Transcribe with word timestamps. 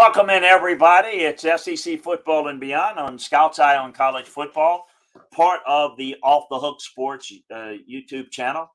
Welcome 0.00 0.30
in, 0.30 0.44
everybody. 0.44 1.08
It's 1.08 1.42
SEC 1.42 2.00
Football 2.02 2.48
and 2.48 2.58
Beyond 2.58 2.98
on 2.98 3.18
Scout's 3.18 3.58
Eye 3.58 3.76
on 3.76 3.92
College 3.92 4.24
Football, 4.24 4.86
part 5.30 5.60
of 5.66 5.94
the 5.98 6.16
Off 6.22 6.46
the 6.48 6.58
Hook 6.58 6.80
Sports 6.80 7.30
uh, 7.50 7.74
YouTube 7.86 8.30
channel 8.30 8.66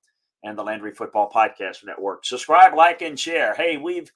and 0.44 0.56
the 0.56 0.62
Landry 0.62 0.94
Football 0.94 1.32
Podcast 1.32 1.84
Network. 1.84 2.26
Subscribe, 2.26 2.76
like, 2.76 3.02
and 3.02 3.20
share. 3.20 3.56
Hey, 3.56 3.78
we've 3.78 4.12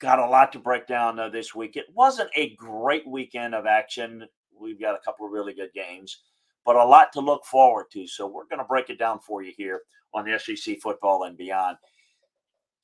got 0.00 0.18
a 0.18 0.26
lot 0.26 0.50
to 0.52 0.58
break 0.58 0.86
down 0.86 1.18
uh, 1.18 1.28
this 1.28 1.54
week. 1.54 1.76
It 1.76 1.84
wasn't 1.92 2.30
a 2.34 2.54
great 2.54 3.06
weekend 3.06 3.54
of 3.54 3.66
action. 3.66 4.24
We've 4.58 4.80
got 4.80 4.94
a 4.94 5.00
couple 5.04 5.26
of 5.26 5.32
really 5.32 5.52
good 5.52 5.74
games, 5.74 6.22
but 6.64 6.74
a 6.74 6.82
lot 6.82 7.12
to 7.12 7.20
look 7.20 7.44
forward 7.44 7.88
to. 7.92 8.06
So 8.06 8.26
we're 8.26 8.48
going 8.48 8.60
to 8.60 8.64
break 8.64 8.88
it 8.88 8.98
down 8.98 9.20
for 9.20 9.42
you 9.42 9.52
here 9.58 9.82
on 10.14 10.24
the 10.24 10.38
SEC 10.38 10.80
Football 10.80 11.24
and 11.24 11.36
Beyond 11.36 11.76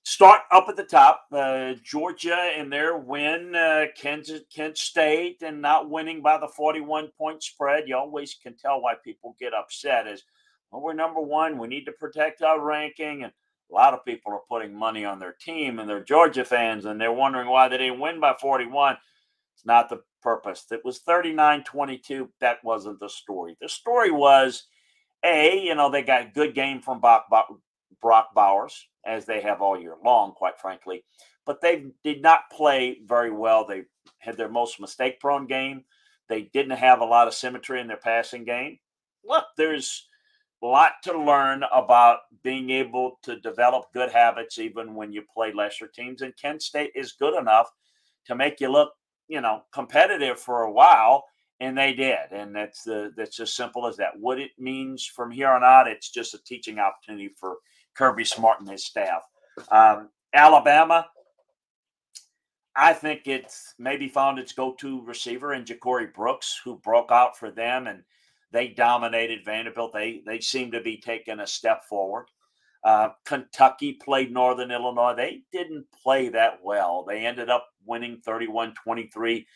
start 0.07 0.43
up 0.53 0.67
at 0.69 0.77
the 0.77 0.85
top. 0.85 1.27
Uh, 1.33 1.75
Georgia 1.83 2.53
and 2.57 2.73
their 2.73 2.97
win, 2.97 3.57
uh, 3.57 3.87
Kent, 4.01 4.31
Kent 4.55 4.79
State, 4.79 5.43
and 5.43 5.61
not 5.61 5.91
winning 5.91 6.23
by 6.23 6.39
the 6.39 6.47
41 6.47 7.09
point 7.19 7.43
spread. 7.43 7.89
You 7.89 7.97
always 7.97 8.37
can 8.41 8.57
tell 8.57 8.81
why 8.81 8.95
people 9.05 9.34
get 9.41 9.53
upset. 9.53 10.07
Is 10.07 10.23
well, 10.71 10.81
we're 10.81 10.93
number 10.93 11.21
one. 11.21 11.59
We 11.59 11.67
need 11.67 11.87
to 11.87 11.93
protect 11.93 12.41
our 12.41 12.61
ranking, 12.61 13.25
and 13.25 13.33
a 13.69 13.75
lot 13.75 13.94
of 13.94 14.05
people 14.05 14.33
are 14.33 14.41
putting 14.49 14.78
money 14.78 15.05
on 15.05 15.19
their 15.19 15.34
team, 15.41 15.81
and 15.81 15.91
they're 15.91 16.05
Georgia 16.05 16.44
fans, 16.44 16.84
and 16.84 17.00
they're 17.00 17.12
wondering 17.12 17.49
why 17.49 17.67
they 17.67 17.78
didn't 17.78 17.99
win 17.99 18.21
by 18.21 18.37
41. 18.41 18.97
It's 19.56 19.67
not 19.67 19.88
the 19.88 20.03
purpose. 20.23 20.67
It 20.71 20.84
was 20.84 21.00
39 21.00 21.65
22. 21.65 22.31
That 22.41 22.62
wasn't 22.62 23.00
the 23.00 23.09
story. 23.09 23.56
The 23.61 23.69
story 23.69 24.12
was. 24.12 24.67
A, 25.25 25.59
you 25.61 25.75
know, 25.75 25.91
they 25.91 26.03
got 26.03 26.23
a 26.23 26.31
good 26.33 26.55
game 26.55 26.81
from 26.81 27.00
Brock, 27.00 27.25
Brock 28.01 28.35
Bowers, 28.35 28.89
as 29.05 29.25
they 29.25 29.41
have 29.41 29.63
all 29.63 29.81
year 29.81 29.97
long, 30.05 30.33
quite 30.33 30.59
frankly. 30.59 31.05
But 31.45 31.61
they 31.61 31.87
did 32.03 32.23
not 32.23 32.51
play 32.51 32.99
very 33.07 33.31
well. 33.31 33.67
They 33.67 33.85
had 34.19 34.37
their 34.37 34.49
most 34.49 34.81
mistake 34.81 35.21
prone 35.21 35.47
game. 35.47 35.85
They 36.29 36.43
didn't 36.53 36.77
have 36.77 37.01
a 37.01 37.05
lot 37.05 37.29
of 37.29 37.35
symmetry 37.35 37.81
in 37.81 37.87
their 37.87 37.97
passing 37.97 38.45
game. 38.45 38.79
Look, 39.25 39.45
there's 39.57 40.09
a 40.63 40.67
lot 40.67 40.93
to 41.05 41.19
learn 41.19 41.65
about 41.73 42.21
being 42.43 42.71
able 42.71 43.19
to 43.23 43.39
develop 43.41 43.93
good 43.93 44.11
habits 44.11 44.59
even 44.59 44.95
when 44.95 45.13
you 45.13 45.23
play 45.33 45.53
lesser 45.53 45.87
teams. 45.87 46.23
And 46.23 46.37
Kent 46.37 46.63
State 46.63 46.93
is 46.95 47.13
good 47.13 47.39
enough 47.39 47.71
to 48.27 48.35
make 48.35 48.61
you 48.61 48.69
look, 48.69 48.93
you 49.29 49.41
know, 49.41 49.63
competitive 49.73 50.41
for 50.41 50.63
a 50.63 50.73
while. 50.73 51.25
And 51.61 51.77
they 51.77 51.95
did. 51.95 52.33
And 52.33 52.55
that's 52.55 52.83
the 52.83 53.13
that's 53.17 53.41
as 53.41 53.55
simple 53.55 53.87
as 53.87 53.97
that. 53.97 54.19
What 54.19 54.39
it 54.39 54.51
means 54.59 55.07
from 55.07 55.31
here 55.31 55.49
on 55.49 55.65
out, 55.65 55.89
it's 55.89 56.11
just 56.11 56.35
a 56.35 56.45
teaching 56.45 56.79
opportunity 56.79 57.31
for 57.39 57.57
Kirby 57.97 58.25
Smart 58.25 58.61
and 58.61 58.69
his 58.69 58.84
staff. 58.84 59.23
Um, 59.71 60.11
Alabama, 60.34 61.07
I 62.77 62.93
think 62.93 63.23
it's 63.27 63.75
maybe 63.79 64.09
found 64.09 64.39
its 64.39 64.53
go-to 64.53 65.03
receiver 65.03 65.55
in 65.55 65.65
Ja'Corey 65.65 66.12
Brooks, 66.12 66.61
who 66.62 66.79
broke 66.79 67.11
out 67.11 67.39
for 67.39 67.51
them 67.51 67.87
and 67.87 68.03
they 68.53 68.69
dominated 68.69 69.45
Vanderbilt. 69.45 69.93
They 69.93 70.23
they 70.25 70.41
seem 70.41 70.71
to 70.71 70.81
be 70.81 70.99
taking 70.99 71.41
a 71.41 71.47
step 71.47 71.85
forward. 71.85 72.27
Uh, 72.85 73.11
Kentucky 73.25 73.95
played 73.95 74.33
Northern 74.33 74.71
Illinois. 74.71 75.15
They 75.17 75.43
didn't 75.53 75.87
play 75.91 76.29
that 76.29 76.61
well. 76.62 77.05
They 77.06 77.27
ended 77.27 77.51
up 77.51 77.67
winning 77.85 78.21
31 78.25 78.75
23. 78.75 79.47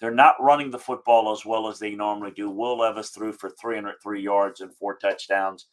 They're 0.00 0.10
not 0.10 0.40
running 0.40 0.70
the 0.70 0.78
football 0.78 1.32
as 1.32 1.44
well 1.44 1.68
as 1.68 1.78
they 1.78 1.94
normally 1.94 2.30
do. 2.30 2.50
Will 2.50 2.78
Levis 2.78 3.10
threw 3.10 3.32
for 3.32 3.50
303 3.50 4.22
yards 4.22 4.60
and 4.60 4.74
four 4.74 4.96
touchdowns. 4.96 5.66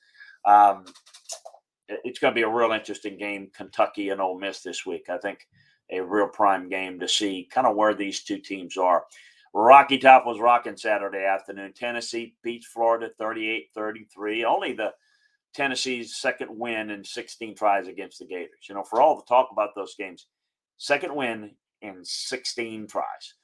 Um, 0.44 0.86
it's 1.88 2.20
going 2.20 2.34
to 2.34 2.36
be 2.36 2.44
a 2.44 2.50
real 2.50 2.72
interesting 2.72 3.18
game, 3.18 3.50
Kentucky 3.56 4.10
and 4.10 4.22
Ole 4.22 4.40
Miss 4.40 4.62
this 4.62 4.86
week. 4.86 5.10
I 5.10 5.18
think 5.18 5.48
a 5.92 6.00
real 6.02 6.28
prime 6.28 6.68
game 6.70 7.00
to 7.00 7.08
see 7.08 7.48
kind 7.52 7.68
of 7.68 7.76
where 7.76 7.94
these 7.94 8.24
two 8.24 8.40
teams 8.40 8.78
are. 8.78 9.06
Rocky 9.54 9.98
Top 9.98 10.26
was 10.26 10.40
rocking 10.40 10.76
Saturday 10.76 11.24
afternoon. 11.24 11.74
Tennessee 11.74 12.36
beats 12.44 12.66
Florida 12.66 13.10
38 13.18 13.70
33. 13.74 14.44
Only 14.44 14.74
the 14.74 14.94
Tennessee's 15.54 16.18
second 16.18 16.50
win 16.52 16.90
in 16.90 17.04
16 17.04 17.56
tries 17.56 17.88
against 17.88 18.20
the 18.20 18.26
Gators. 18.26 18.68
You 18.68 18.76
know, 18.76 18.84
for 18.84 19.02
all 19.02 19.16
the 19.16 19.24
talk 19.24 19.50
about 19.52 19.70
those 19.74 19.96
games, 19.96 20.28
second 20.78 21.16
win 21.16 21.52
in 21.82 22.04
16 22.04 22.88
tries. 22.88 23.36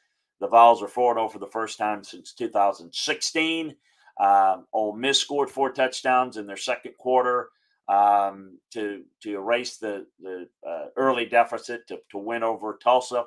The 0.42 0.48
Vols 0.48 0.82
are 0.82 0.88
4 0.88 1.16
0 1.16 1.30
for 1.30 1.40
the 1.40 1.48
first 1.48 1.78
time 1.78 2.04
since 2.04 2.34
2016. 2.34 3.76
Um, 4.20 4.66
Ole 4.74 4.96
Miss 4.98 5.20
scored 5.20 5.50
four 5.50 5.72
touchdowns 5.72 6.36
in 6.36 6.46
their 6.46 6.58
second 6.58 6.94
quarter 6.98 7.50
um, 7.92 8.58
to 8.72 9.04
to 9.22 9.34
erase 9.34 9.78
the 9.78 10.08
the 10.22 10.48
uh, 10.68 10.86
early 10.96 11.26
deficit 11.26 11.88
to, 11.90 12.00
to 12.12 12.18
win 12.18 12.42
over 12.42 12.80
Tulsa. 12.82 13.26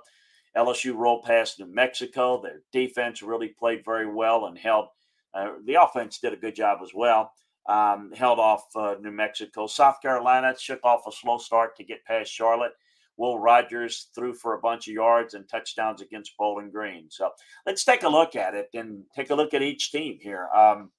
LSU 0.57 0.95
rolled 0.97 1.25
past 1.25 1.59
New 1.59 1.67
Mexico. 1.67 2.41
Their 2.41 2.63
defense 2.73 3.23
really 3.23 3.49
played 3.49 3.85
very 3.85 4.07
well 4.07 4.47
and 4.47 4.57
held. 4.57 4.89
Uh, 5.35 5.55
the 5.67 5.75
offense 5.75 6.19
did 6.19 6.33
a 6.33 6.37
good 6.37 6.55
job 6.55 6.79
as 6.83 6.95
well. 6.95 7.33
Um, 7.69 8.13
held 8.15 8.39
off 8.39 8.65
uh, 8.77 8.95
New 9.01 9.11
Mexico. 9.11 9.67
South 9.67 10.01
Carolina 10.01 10.55
shook 10.59 10.81
off 10.85 11.07
a 11.07 11.13
slow 11.13 11.39
start 11.39 11.77
to 11.77 11.85
get 11.85 12.05
past 12.05 12.33
Charlotte. 12.33 12.73
Will 13.17 13.39
Rogers 13.39 14.09
threw 14.15 14.33
for 14.33 14.55
a 14.55 14.61
bunch 14.61 14.89
of 14.89 14.95
yards 14.95 15.35
and 15.35 15.49
touchdowns 15.49 16.03
against 16.03 16.37
Bowling 16.37 16.71
Green. 16.71 17.07
So 17.11 17.31
let's 17.67 17.85
take 17.85 18.03
a 18.03 18.09
look 18.09 18.35
at 18.37 18.55
it 18.55 18.69
and 18.75 19.05
take 19.15 19.31
a 19.31 19.35
look 19.35 19.55
at 19.55 19.63
each 19.63 19.93
team 19.93 20.19
here. 20.21 20.49
Um, 20.55 20.91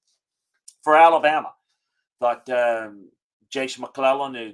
for 0.82 0.96
Alabama, 0.96 1.52
thought 2.20 2.48
um, 2.50 3.08
Jase 3.50 3.78
McClellan 3.78 4.34
who 4.34 4.52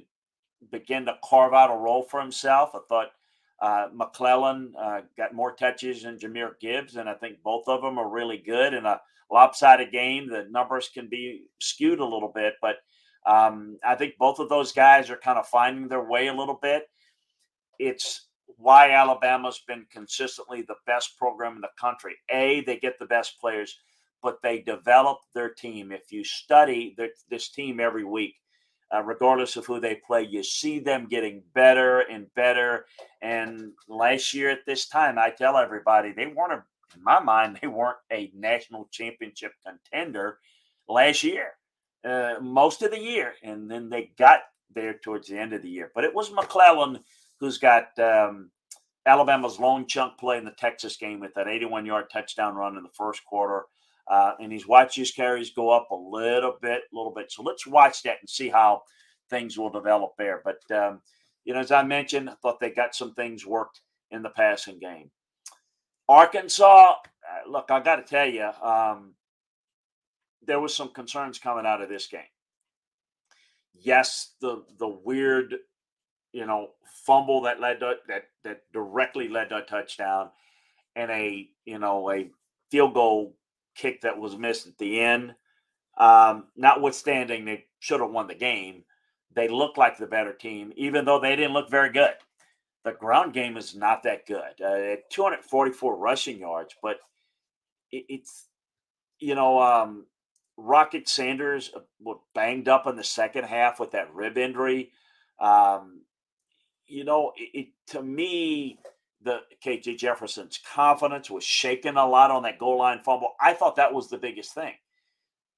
began 0.70 1.04
to 1.06 1.18
carve 1.24 1.54
out 1.54 1.70
a 1.70 1.76
role 1.76 2.02
for 2.02 2.20
himself. 2.20 2.70
I 2.74 2.78
thought 2.88 3.12
uh, 3.60 3.88
McClellan 3.92 4.74
uh, 4.78 5.00
got 5.16 5.34
more 5.34 5.54
touches 5.54 6.02
than 6.02 6.18
Jahmyr 6.18 6.58
Gibbs, 6.60 6.96
and 6.96 7.08
I 7.08 7.14
think 7.14 7.42
both 7.42 7.68
of 7.68 7.82
them 7.82 7.98
are 7.98 8.08
really 8.08 8.38
good. 8.38 8.74
In 8.74 8.86
a 8.86 9.00
lopsided 9.30 9.92
game, 9.92 10.28
the 10.28 10.46
numbers 10.50 10.90
can 10.92 11.08
be 11.08 11.44
skewed 11.60 12.00
a 12.00 12.04
little 12.04 12.32
bit, 12.34 12.54
but 12.60 12.76
um, 13.24 13.78
I 13.84 13.94
think 13.94 14.14
both 14.18 14.40
of 14.40 14.48
those 14.48 14.72
guys 14.72 15.10
are 15.10 15.16
kind 15.16 15.38
of 15.38 15.46
finding 15.46 15.88
their 15.88 16.04
way 16.04 16.26
a 16.26 16.34
little 16.34 16.58
bit. 16.60 16.84
It's 17.78 18.28
why 18.56 18.90
Alabama's 18.90 19.62
been 19.66 19.86
consistently 19.90 20.62
the 20.62 20.74
best 20.86 21.16
program 21.18 21.56
in 21.56 21.60
the 21.60 21.68
country. 21.80 22.14
A, 22.30 22.62
they 22.62 22.76
get 22.76 22.98
the 22.98 23.06
best 23.06 23.40
players, 23.40 23.78
but 24.22 24.38
they 24.42 24.60
develop 24.60 25.18
their 25.34 25.50
team. 25.50 25.92
If 25.92 26.12
you 26.12 26.24
study 26.24 26.96
this 27.30 27.50
team 27.50 27.80
every 27.80 28.04
week, 28.04 28.34
uh, 28.94 29.02
regardless 29.02 29.56
of 29.56 29.66
who 29.66 29.80
they 29.80 30.00
play. 30.06 30.22
You 30.22 30.42
see 30.42 30.78
them 30.78 31.06
getting 31.06 31.42
better 31.54 32.00
and 32.00 32.26
better. 32.34 32.86
And 33.22 33.72
last 33.88 34.34
year 34.34 34.50
at 34.50 34.66
this 34.66 34.88
time, 34.88 35.18
I 35.18 35.30
tell 35.30 35.56
everybody 35.56 36.12
they 36.12 36.26
weren't 36.26 36.52
a 36.52 36.64
in 36.96 37.02
my 37.02 37.20
mind, 37.20 37.58
they 37.62 37.68
weren't 37.68 37.98
a 38.12 38.30
national 38.34 38.88
championship 38.90 39.52
contender 39.66 40.38
last 40.88 41.22
year, 41.22 41.52
uh, 42.04 42.34
most 42.40 42.82
of 42.82 42.90
the 42.90 43.00
year. 43.00 43.34
And 43.42 43.70
then 43.70 43.88
they 43.88 44.12
got 44.18 44.40
there 44.74 44.94
towards 44.94 45.28
the 45.28 45.38
end 45.38 45.52
of 45.52 45.62
the 45.62 45.70
year. 45.70 45.90
But 45.94 46.04
it 46.04 46.14
was 46.14 46.32
McClellan 46.32 47.00
who's 47.40 47.58
got 47.58 47.98
um, 47.98 48.50
Alabama's 49.06 49.58
long 49.58 49.86
chunk 49.86 50.18
play 50.18 50.38
in 50.38 50.44
the 50.44 50.52
Texas 50.52 50.96
game 50.96 51.20
with 51.20 51.34
that 51.34 51.48
81 51.48 51.86
yard 51.86 52.06
touchdown 52.12 52.54
run 52.54 52.76
in 52.76 52.82
the 52.82 52.88
first 52.96 53.24
quarter. 53.24 53.64
Uh, 54.08 54.32
and 54.40 54.52
he's 54.52 54.66
watched 54.66 54.96
his 54.96 55.12
carries 55.12 55.50
go 55.50 55.70
up 55.70 55.88
a 55.90 55.94
little 55.94 56.56
bit, 56.60 56.82
a 56.92 56.96
little 56.96 57.12
bit. 57.12 57.30
So 57.30 57.42
let's 57.42 57.66
watch 57.66 58.02
that 58.02 58.18
and 58.20 58.28
see 58.28 58.48
how 58.48 58.82
things 59.30 59.56
will 59.56 59.70
develop 59.70 60.12
there. 60.18 60.42
But, 60.44 60.58
um, 60.76 61.00
you 61.44 61.54
know, 61.54 61.60
as 61.60 61.70
I 61.70 61.82
mentioned, 61.82 62.28
I 62.28 62.34
thought 62.42 62.60
they 62.60 62.70
got 62.70 62.94
some 62.94 63.14
things 63.14 63.46
worked 63.46 63.80
in 64.10 64.22
the 64.22 64.30
passing 64.30 64.78
game. 64.78 65.10
Arkansas, 66.08 66.94
uh, 66.94 67.50
look, 67.50 67.70
I 67.70 67.80
got 67.80 67.96
to 67.96 68.02
tell 68.02 68.28
you, 68.28 68.50
um, 68.62 69.14
there 70.44 70.60
was 70.60 70.74
some 70.74 70.88
concerns 70.88 71.38
coming 71.38 71.66
out 71.66 71.80
of 71.80 71.88
this 71.88 72.06
game. 72.06 72.20
Yes, 73.74 74.34
the 74.40 74.64
the 74.78 74.88
weird, 74.88 75.56
you 76.32 76.46
know, 76.46 76.70
fumble 77.06 77.40
that 77.42 77.60
led 77.60 77.80
to, 77.80 77.94
that 78.08 78.24
that 78.44 78.62
directly 78.72 79.28
led 79.28 79.48
to 79.48 79.58
a 79.58 79.62
touchdown, 79.62 80.30
and 80.94 81.10
a 81.10 81.48
you 81.64 81.78
know 81.78 82.10
a 82.10 82.30
field 82.70 82.94
goal 82.94 83.34
kick 83.74 84.02
that 84.02 84.18
was 84.18 84.36
missed 84.36 84.66
at 84.66 84.78
the 84.78 85.00
end. 85.00 85.34
Um, 85.98 86.44
notwithstanding, 86.56 87.44
they 87.44 87.66
should 87.80 88.00
have 88.00 88.10
won 88.10 88.26
the 88.26 88.34
game. 88.34 88.84
They 89.34 89.48
looked 89.48 89.78
like 89.78 89.98
the 89.98 90.06
better 90.06 90.32
team, 90.32 90.72
even 90.76 91.04
though 91.04 91.18
they 91.18 91.36
didn't 91.36 91.54
look 91.54 91.70
very 91.70 91.90
good 91.90 92.14
the 92.84 92.92
ground 92.92 93.32
game 93.32 93.56
is 93.56 93.74
not 93.74 94.02
that 94.02 94.26
good. 94.26 94.60
Uh, 94.60 94.96
244 95.10 95.96
rushing 95.96 96.38
yards, 96.38 96.74
but 96.82 96.98
it, 97.90 98.04
it's 98.08 98.48
you 99.18 99.34
know 99.34 99.60
um, 99.60 100.06
Rocket 100.56 101.08
Sanders 101.08 101.70
uh, 101.76 102.14
banged 102.34 102.68
up 102.68 102.86
in 102.86 102.96
the 102.96 103.04
second 103.04 103.44
half 103.44 103.78
with 103.78 103.92
that 103.92 104.12
rib 104.14 104.36
injury. 104.36 104.90
Um, 105.38 106.02
you 106.86 107.04
know, 107.04 107.32
it, 107.36 107.50
it, 107.54 107.66
to 107.88 108.02
me, 108.02 108.78
the 109.24 109.40
KJ 109.64 109.98
Jefferson's 109.98 110.58
confidence 110.74 111.30
was 111.30 111.44
shaken 111.44 111.96
a 111.96 112.06
lot 112.06 112.30
on 112.30 112.42
that 112.44 112.58
goal 112.58 112.78
line 112.78 113.00
fumble. 113.04 113.34
I 113.40 113.54
thought 113.54 113.76
that 113.76 113.94
was 113.94 114.08
the 114.08 114.18
biggest 114.18 114.54
thing. 114.54 114.74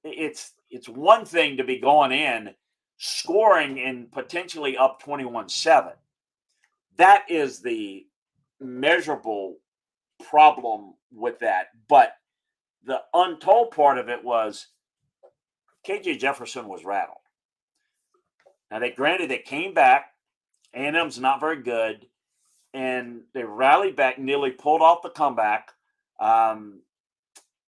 It's 0.02 0.52
it's 0.70 0.88
one 0.88 1.24
thing 1.24 1.56
to 1.56 1.64
be 1.64 1.78
going 1.78 2.12
in, 2.12 2.50
scoring 2.98 3.80
and 3.80 4.10
potentially 4.12 4.76
up 4.76 5.02
21-7 5.02 5.92
that 6.96 7.24
is 7.28 7.60
the 7.60 8.06
measurable 8.60 9.56
problem 10.28 10.94
with 11.12 11.38
that. 11.40 11.68
But 11.88 12.12
the 12.84 13.00
untold 13.12 13.70
part 13.72 13.98
of 13.98 14.08
it 14.08 14.22
was 14.22 14.68
KJ 15.86 16.18
Jefferson 16.18 16.68
was 16.68 16.84
rattled. 16.84 17.18
Now 18.70 18.78
they 18.78 18.90
granted 18.90 19.30
they 19.30 19.38
came 19.38 19.74
back. 19.74 20.06
A&M's 20.74 21.20
not 21.20 21.40
very 21.40 21.62
good, 21.62 22.06
and 22.74 23.22
they 23.32 23.44
rallied 23.44 23.96
back, 23.96 24.18
nearly 24.18 24.50
pulled 24.50 24.82
off 24.82 25.02
the 25.02 25.08
comeback. 25.08 25.70
Um, 26.20 26.82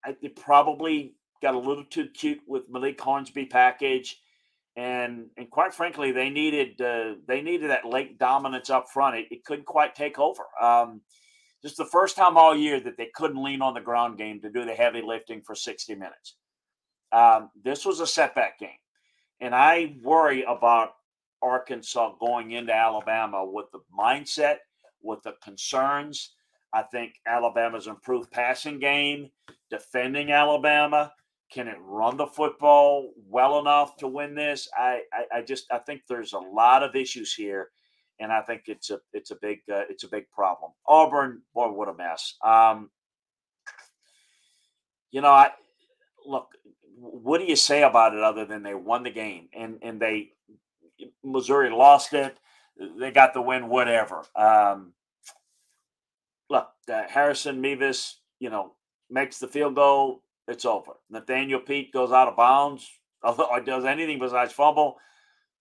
I, 0.04 0.16
they 0.20 0.28
probably 0.28 1.14
got 1.40 1.54
a 1.54 1.58
little 1.58 1.84
too 1.84 2.08
cute 2.08 2.40
with 2.46 2.68
Malik 2.68 3.00
Hornsby 3.00 3.46
package 3.46 4.20
and 4.76 5.28
and 5.38 5.50
quite 5.50 5.72
frankly, 5.72 6.12
they 6.12 6.28
needed 6.28 6.80
uh, 6.80 7.14
they 7.26 7.40
needed 7.40 7.70
that 7.70 7.86
late 7.86 8.18
dominance 8.18 8.68
up 8.68 8.88
front. 8.90 9.16
It, 9.16 9.26
it 9.30 9.44
couldn't 9.44 9.64
quite 9.64 9.94
take 9.94 10.18
over. 10.18 10.42
Um, 10.60 11.00
just 11.62 11.78
the 11.78 11.86
first 11.86 12.14
time 12.14 12.36
all 12.36 12.54
year 12.54 12.78
that 12.80 12.98
they 12.98 13.08
couldn't 13.14 13.42
lean 13.42 13.62
on 13.62 13.74
the 13.74 13.80
ground 13.80 14.18
game 14.18 14.40
to 14.42 14.50
do 14.50 14.64
the 14.64 14.74
heavy 14.74 15.02
lifting 15.02 15.40
for 15.40 15.54
60 15.54 15.94
minutes. 15.94 16.36
Um, 17.10 17.50
this 17.64 17.86
was 17.86 18.00
a 18.00 18.06
setback 18.06 18.58
game, 18.58 18.68
and 19.40 19.54
I 19.54 19.96
worry 20.02 20.44
about 20.46 20.90
Arkansas 21.40 22.12
going 22.20 22.50
into 22.50 22.74
Alabama 22.74 23.44
with 23.46 23.66
the 23.72 23.80
mindset, 23.98 24.58
with 25.06 25.22
the 25.22 25.34
concerns. 25.42 26.34
I 26.74 26.82
think 26.82 27.14
Alabama's 27.26 27.86
improved 27.86 28.30
passing 28.30 28.78
game, 28.78 29.30
defending 29.70 30.32
Alabama 30.32 31.12
can 31.50 31.68
it 31.68 31.76
run 31.80 32.16
the 32.16 32.26
football 32.26 33.12
well 33.28 33.60
enough 33.60 33.96
to 33.98 34.08
win 34.08 34.34
this? 34.34 34.68
I, 34.76 35.02
I, 35.12 35.38
I 35.38 35.42
just 35.42 35.66
I 35.70 35.78
think 35.78 36.02
there's 36.08 36.32
a 36.32 36.38
lot 36.38 36.82
of 36.82 36.96
issues 36.96 37.34
here, 37.34 37.70
and 38.18 38.32
I 38.32 38.42
think 38.42 38.62
it's 38.66 38.90
a 38.90 38.98
it's 39.12 39.30
a 39.30 39.36
big 39.36 39.60
uh, 39.72 39.84
it's 39.88 40.04
a 40.04 40.08
big 40.08 40.28
problem. 40.30 40.72
Auburn, 40.86 41.42
boy, 41.54 41.70
what 41.70 41.88
a 41.88 41.94
mess. 41.94 42.34
Um, 42.44 42.90
you 45.10 45.20
know, 45.20 45.30
I 45.30 45.50
look. 46.24 46.48
What 46.98 47.38
do 47.38 47.44
you 47.44 47.56
say 47.56 47.82
about 47.82 48.14
it 48.14 48.22
other 48.22 48.46
than 48.46 48.62
they 48.62 48.74
won 48.74 49.02
the 49.02 49.10
game 49.10 49.48
and 49.54 49.78
and 49.82 50.00
they 50.00 50.32
Missouri 51.22 51.70
lost 51.70 52.12
it. 52.14 52.38
They 52.98 53.10
got 53.10 53.34
the 53.34 53.42
win, 53.42 53.68
whatever. 53.68 54.24
Um, 54.34 54.92
look, 56.50 56.68
uh, 56.92 57.02
Harrison 57.08 57.60
Mevis, 57.60 58.20
you 58.38 58.50
know, 58.50 58.72
makes 59.10 59.38
the 59.38 59.48
field 59.48 59.74
goal 59.74 60.22
it's 60.48 60.64
over. 60.64 60.92
Nathaniel 61.10 61.60
Peat 61.60 61.92
goes 61.92 62.12
out 62.12 62.28
of 62.28 62.36
bounds 62.36 62.88
or 63.22 63.60
does 63.60 63.84
anything 63.84 64.18
besides 64.18 64.52
fumble, 64.52 64.96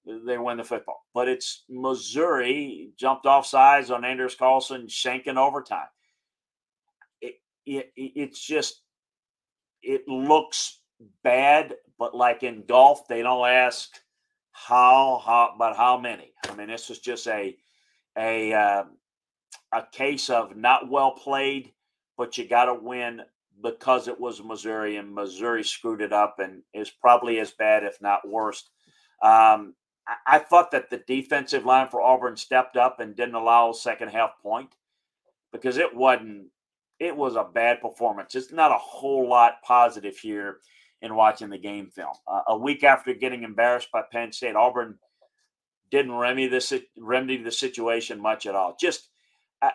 they 0.06 0.38
win 0.38 0.58
the 0.58 0.64
football. 0.64 1.04
But 1.14 1.28
it's 1.28 1.64
Missouri 1.70 2.92
jumped 2.98 3.26
off 3.26 3.46
sides 3.46 3.90
on 3.90 4.06
Anders 4.06 4.36
Carlson, 4.36 4.88
shanking 4.88 5.38
overtime. 5.38 5.88
It, 7.22 7.36
it, 7.66 7.92
it's 7.96 8.46
just, 8.46 8.82
it 9.82 10.08
looks 10.08 10.80
bad, 11.24 11.74
but 11.98 12.16
like 12.16 12.44
in 12.44 12.64
golf, 12.68 13.08
they 13.08 13.24
don't 13.24 13.48
ask 13.48 13.90
how, 14.52 15.22
how, 15.26 15.56
but 15.58 15.76
how 15.76 15.98
many. 16.00 16.34
I 16.48 16.56
mean, 16.56 16.68
this 16.68 16.92
is 16.92 17.00
just 17.00 17.28
a, 17.28 17.58
a, 18.16 18.54
uh, 18.54 18.84
a 19.74 19.84
case 19.92 20.30
of 20.30 20.56
not 20.56 20.90
well 20.90 21.12
played, 21.12 21.74
but 22.18 22.38
you 22.38 22.48
got 22.48 22.66
to 22.66 22.74
win 22.74 23.22
because 23.62 24.08
it 24.08 24.20
was 24.20 24.44
Missouri 24.44 24.98
and 24.98 25.14
Missouri 25.14 25.64
screwed 25.64 26.02
it 26.02 26.14
up 26.14 26.38
and 26.40 26.62
is 26.74 26.90
probably 26.90 27.40
as 27.40 27.52
bad, 27.52 27.84
if 27.84 28.02
not 28.02 28.28
worse. 28.28 28.70
Um, 29.22 29.76
I, 30.08 30.16
I, 30.28 30.40
thought 30.40 30.72
that 30.72 30.90
the 30.90 31.04
defensive 31.08 31.66
line 31.66 31.88
for 31.90 32.02
Auburn 32.02 32.36
stepped 32.36 32.76
up 32.76 33.00
and 33.00 33.16
didn't 33.16 33.36
allow 33.36 33.70
a 33.70 33.74
second 33.74 34.10
half 34.10 34.32
point 34.42 34.76
because 35.52 35.78
it 35.78 35.96
wasn't. 35.96 36.48
It 37.00 37.16
was 37.16 37.36
a 37.36 37.44
bad 37.44 37.82
performance. 37.82 38.36
It's 38.36 38.54
not 38.54 38.72
a 38.72 38.78
whole 38.78 39.28
lot 39.28 39.62
positive 39.64 40.18
here 40.18 40.60
in 41.02 41.16
watching 41.16 41.50
the 41.50 41.58
game 41.58 41.90
film. 41.90 42.14
Uh, 42.28 42.42
a 42.48 42.58
week 42.58 42.84
after 42.84 43.14
getting 43.14 43.44
embarrassed 43.44 43.90
by 43.92 44.02
Penn 44.12 44.32
State, 44.32 44.56
Auburn 44.56 44.98
didn't 45.92 46.14
remedy 46.14 46.48
this 46.48 46.74
remedy 46.98 47.38
the 47.38 47.52
situation 47.52 48.22
much 48.22 48.46
at 48.46 48.56
all. 48.56 48.76
Just 48.80 49.10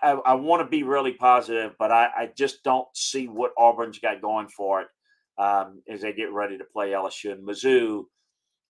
I, 0.02 0.10
I 0.12 0.34
want 0.34 0.62
to 0.62 0.68
be 0.68 0.82
really 0.82 1.12
positive, 1.12 1.74
but 1.78 1.90
I, 1.90 2.08
I, 2.16 2.30
just 2.36 2.62
don't 2.62 2.88
see 2.94 3.28
what 3.28 3.52
Auburn's 3.56 3.98
got 3.98 4.20
going 4.20 4.48
for 4.48 4.82
it 4.82 4.88
um, 5.38 5.82
as 5.88 6.02
they 6.02 6.12
get 6.12 6.32
ready 6.32 6.58
to 6.58 6.64
play 6.64 6.90
LSU. 6.90 7.32
And 7.32 7.46
Mizzou 7.46 8.04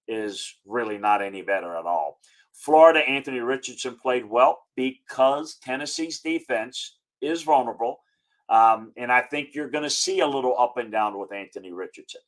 is 0.06 0.54
really 0.66 0.98
not 0.98 1.22
any 1.22 1.42
better 1.42 1.76
at 1.76 1.86
all. 1.86 2.18
Florida, 2.52 3.00
Anthony 3.00 3.40
Richardson 3.40 3.96
played 3.96 4.24
well 4.24 4.60
because 4.76 5.56
Tennessee's 5.62 6.20
defense 6.20 6.98
is 7.20 7.42
vulnerable. 7.42 8.00
Um, 8.48 8.92
and 8.96 9.12
I 9.12 9.22
think 9.22 9.54
you're 9.54 9.70
going 9.70 9.84
to 9.84 9.90
see 9.90 10.20
a 10.20 10.26
little 10.26 10.58
up 10.58 10.76
and 10.76 10.90
down 10.90 11.18
with 11.18 11.32
Anthony 11.32 11.72
Richardson. 11.72 12.20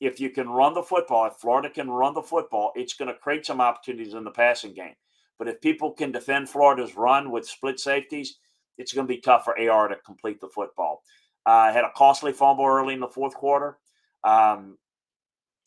If 0.00 0.20
you 0.20 0.30
can 0.30 0.48
run 0.48 0.74
the 0.74 0.82
football, 0.82 1.26
if 1.26 1.34
Florida 1.34 1.70
can 1.70 1.88
run 1.88 2.14
the 2.14 2.22
football, 2.22 2.72
it's 2.74 2.94
going 2.94 3.08
to 3.08 3.18
create 3.18 3.46
some 3.46 3.60
opportunities 3.60 4.14
in 4.14 4.24
the 4.24 4.30
passing 4.30 4.74
game. 4.74 4.94
But 5.38 5.48
if 5.48 5.60
people 5.60 5.92
can 5.92 6.12
defend 6.12 6.48
Florida's 6.48 6.96
run 6.96 7.30
with 7.30 7.48
split 7.48 7.80
safeties, 7.80 8.38
it's 8.78 8.92
going 8.92 9.06
to 9.06 9.12
be 9.12 9.20
tough 9.20 9.44
for 9.44 9.58
AR 9.58 9.88
to 9.88 9.96
complete 9.96 10.40
the 10.40 10.48
football. 10.48 11.02
Uh, 11.46 11.72
had 11.72 11.84
a 11.84 11.92
costly 11.94 12.32
fumble 12.32 12.64
early 12.64 12.94
in 12.94 13.00
the 13.00 13.08
fourth 13.08 13.34
quarter. 13.34 13.78
Um, 14.22 14.78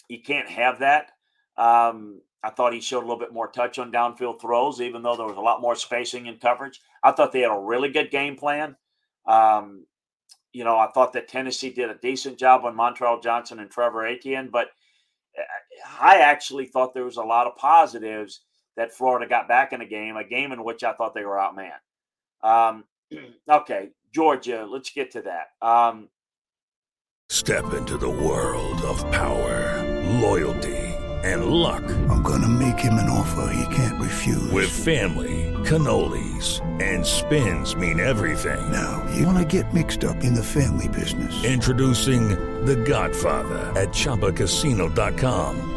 you 0.10 0.22
can't 0.22 0.50
have 0.50 0.80
that. 0.80 1.12
Um, 1.58 2.22
I 2.44 2.50
thought 2.50 2.74
he 2.74 2.82
showed 2.82 3.00
a 3.00 3.08
little 3.08 3.20
bit 3.20 3.34
more 3.34 3.48
touch 3.48 3.80
on 3.80 3.92
downfield 3.92 4.40
throws, 4.40 4.80
even 4.80 5.02
though 5.02 5.16
there 5.16 5.26
was 5.26 5.38
a 5.38 5.42
lot 5.42 5.62
more 5.62 5.76
spacing 5.76 6.28
and 6.28 6.40
coverage. 6.40 6.82
I 7.04 7.12
thought 7.12 7.32
they 7.32 7.42
had 7.42 7.52
a 7.52 7.60
really 7.60 7.90
good 7.90 8.12
game 8.12 8.36
plan. 8.36 8.76
Um, 9.26 9.86
you 10.54 10.64
know, 10.64 10.78
I 10.78 10.88
thought 10.88 11.14
that 11.14 11.28
Tennessee 11.28 11.72
did 11.72 11.90
a 11.90 11.98
decent 12.02 12.40
job 12.40 12.64
on 12.64 12.76
Montrell 12.76 13.22
Johnson 13.22 13.60
and 13.60 13.70
Trevor 13.70 14.06
Etienne, 14.06 14.50
but 14.52 14.70
uh, 15.38 15.44
I 16.00 16.20
actually 16.20 16.66
thought 16.66 16.94
there 16.94 17.04
was 17.04 17.18
a 17.18 17.24
lot 17.24 17.48
of 17.48 17.58
positives 17.58 18.42
that 18.78 18.94
Florida 18.94 19.28
got 19.28 19.48
back 19.48 19.74
in 19.74 19.82
a 19.82 19.86
game, 19.86 20.16
a 20.16 20.24
game 20.24 20.52
in 20.52 20.64
which 20.64 20.84
I 20.84 20.94
thought 20.94 21.14
they 21.14 21.26
were 21.26 21.36
outmanned. 21.36 21.82
Um, 22.42 22.86
okay, 23.50 23.90
Georgia, 24.14 24.66
let's 24.66 24.90
get 24.92 25.12
to 25.12 25.22
that. 25.24 25.68
Um, 25.68 26.10
Step 27.30 27.74
into 27.74 27.98
the 27.98 28.10
world 28.10 28.82
of 28.84 29.00
power, 29.12 29.84
loyalty 30.22 30.88
and 31.24 31.46
luck. 31.48 31.84
I'm 32.10 32.22
going 32.22 32.42
to 32.42 32.48
make 32.48 32.80
him 32.80 32.94
an 32.94 33.10
offer 33.10 33.52
he 33.54 33.76
can't 33.76 34.02
refuse. 34.02 34.52
With 34.52 34.70
family, 34.70 35.54
cannolis, 35.66 36.62
and 36.82 37.06
spins 37.06 37.76
mean 37.76 38.00
everything. 38.00 38.72
Now, 38.72 39.06
you 39.14 39.26
want 39.26 39.38
to 39.38 39.62
get 39.62 39.74
mixed 39.74 40.04
up 40.04 40.24
in 40.24 40.34
the 40.34 40.44
family 40.44 40.88
business. 40.88 41.44
Introducing 41.44 42.30
The 42.66 42.76
Godfather 42.76 43.74
at 43.80 43.90
ChumbaCasino.com. 43.90 45.77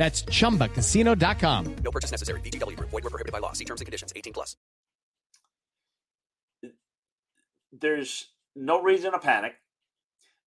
That's 0.00 0.22
chumbacasino.com. 0.22 1.76
No 1.84 1.90
purchase 1.90 2.10
necessary. 2.10 2.40
VGW 2.40 2.74
Group. 2.74 2.88
Void 2.88 3.04
where 3.04 3.10
prohibited 3.10 3.32
by 3.32 3.38
law. 3.38 3.52
See 3.52 3.66
terms 3.66 3.82
and 3.82 3.86
conditions. 3.86 4.14
18 4.16 4.32
plus. 4.32 4.56
There's 7.78 8.30
no 8.56 8.82
reason 8.82 9.12
to 9.12 9.18
panic. 9.18 9.56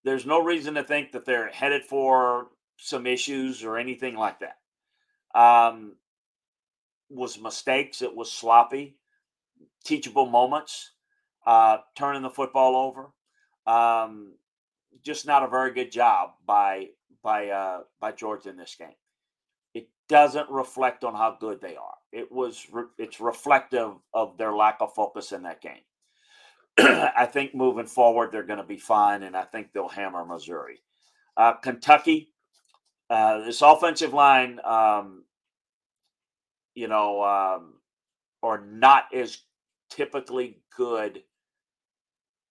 There's 0.04 0.26
no 0.26 0.44
reason 0.44 0.74
to 0.74 0.84
think 0.84 1.12
that 1.12 1.26
they're 1.26 1.50
headed 1.50 1.84
for 1.84 2.48
some 2.78 3.06
issues 3.06 3.64
or 3.64 3.78
anything 3.78 4.16
like 4.16 4.40
that. 4.40 4.58
Um, 5.40 5.98
was 7.12 7.40
mistakes. 7.40 8.02
It 8.02 8.16
was 8.16 8.32
sloppy, 8.32 8.98
teachable 9.86 10.26
moments, 10.26 10.94
uh, 11.46 11.78
turning 11.96 12.24
the 12.24 12.32
football 12.32 12.76
over. 12.76 13.12
Um, 13.72 14.34
just 15.04 15.28
not 15.28 15.44
a 15.44 15.48
very 15.48 15.74
good 15.76 15.92
job 15.92 16.32
by 16.44 16.88
by 17.22 17.50
uh, 17.50 17.82
by 18.02 18.14
Georgia 18.14 18.50
in 18.50 18.58
this 18.58 18.76
game. 18.80 18.96
Doesn't 20.10 20.50
reflect 20.50 21.04
on 21.04 21.16
how 21.16 21.38
good 21.40 21.62
they 21.62 21.76
are. 21.76 21.96
It 22.12 22.32
was 22.32 22.68
re- 22.72 22.84
it's 22.98 23.20
reflective 23.20 23.94
of 24.14 24.38
their 24.38 24.54
lack 24.54 24.78
of 24.82 24.94
focus 24.94 25.32
in 25.32 25.44
that 25.44 25.62
game. 25.62 25.82
I 26.78 27.26
think 27.26 27.56
moving 27.56 27.86
forward 27.88 28.32
they're 28.32 28.44
going 28.44 28.60
to 28.60 28.66
be 28.66 28.78
fine, 28.78 29.24
and 29.24 29.36
I 29.38 29.44
think 29.44 29.74
they'll 29.74 29.88
hammer 29.88 30.26
Missouri. 30.26 30.82
Uh, 31.38 31.54
Kentucky, 31.54 32.34
uh, 33.10 33.40
this 33.46 33.62
offensive 33.62 34.14
line, 34.14 34.60
um, 34.64 35.24
you 36.76 36.88
know, 36.88 37.24
um, 37.24 37.76
are 38.44 38.62
not 38.62 39.06
as 39.14 39.40
typically 39.90 40.62
good 40.76 41.24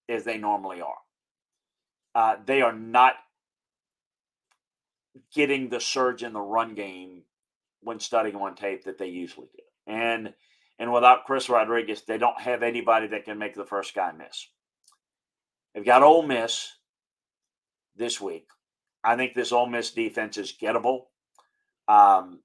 as 0.09 0.25
they 0.25 0.39
normally 0.39 0.81
are. 0.81 0.95
Uh, 2.15 2.37
they 2.45 2.63
are 2.63 2.73
not 2.75 3.15
getting 5.35 5.69
the 5.69 5.81
surge 5.81 6.23
in 6.23 6.33
the 6.33 6.41
run 6.41 6.75
game 6.75 7.23
when 7.83 8.01
studying 8.01 8.37
on 8.37 8.55
tape 8.55 8.85
that 8.85 8.99
they 8.99 9.09
usually 9.09 9.49
do. 9.57 9.93
And 9.93 10.33
and 10.79 10.93
without 10.93 11.27
Chris 11.27 11.49
Rodriguez, 11.49 12.03
they 12.03 12.19
don't 12.19 12.41
have 12.41 12.63
anybody 12.63 13.07
that 13.09 13.25
can 13.25 13.39
make 13.39 13.55
the 13.55 13.65
first 13.65 13.95
guy 13.95 14.11
miss. 14.13 14.49
They've 15.75 15.85
got 15.85 16.03
Ole 16.03 16.23
Miss 16.23 16.73
this 17.95 18.21
week. 18.21 18.47
I 19.05 19.17
think 19.17 19.35
this 19.35 19.53
Ole 19.53 19.67
Miss 19.67 19.91
defense 19.91 20.39
is 20.39 20.55
gettable. 20.61 21.05
Um, 21.89 22.41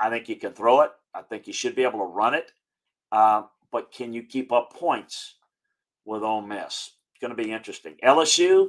I 0.00 0.10
think 0.10 0.28
you 0.28 0.36
can 0.36 0.52
throw 0.52 0.82
it. 0.82 0.90
I 1.14 1.22
think 1.22 1.46
you 1.46 1.52
should 1.52 1.74
be 1.74 1.82
able 1.84 2.00
to 2.00 2.12
run 2.12 2.34
it. 2.34 2.52
Uh, 3.10 3.42
but 3.70 3.92
can 3.92 4.12
you 4.12 4.22
keep 4.22 4.52
up 4.52 4.72
points 4.74 5.36
with 6.04 6.22
Ole 6.22 6.42
Miss? 6.42 6.92
It's 7.12 7.20
going 7.20 7.34
to 7.34 7.42
be 7.42 7.52
interesting. 7.52 7.96
LSU, 8.04 8.68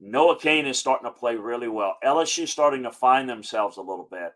Noah 0.00 0.38
Cain 0.38 0.66
is 0.66 0.78
starting 0.78 1.06
to 1.06 1.18
play 1.18 1.36
really 1.36 1.68
well. 1.68 1.96
LSU 2.04 2.46
starting 2.46 2.82
to 2.84 2.92
find 2.92 3.28
themselves 3.28 3.76
a 3.76 3.82
little 3.82 4.08
bit. 4.10 4.32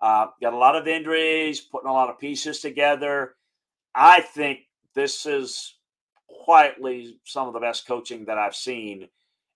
Uh, 0.00 0.26
got 0.42 0.52
a 0.52 0.58
lot 0.58 0.76
of 0.76 0.86
injuries, 0.86 1.60
putting 1.60 1.88
a 1.88 1.92
lot 1.92 2.10
of 2.10 2.18
pieces 2.18 2.60
together. 2.60 3.34
I 3.94 4.20
think 4.20 4.60
this 4.94 5.24
is 5.26 5.76
quietly 6.28 7.18
some 7.24 7.48
of 7.48 7.54
the 7.54 7.60
best 7.60 7.86
coaching 7.86 8.26
that 8.26 8.38
I've 8.38 8.54
seen 8.54 9.08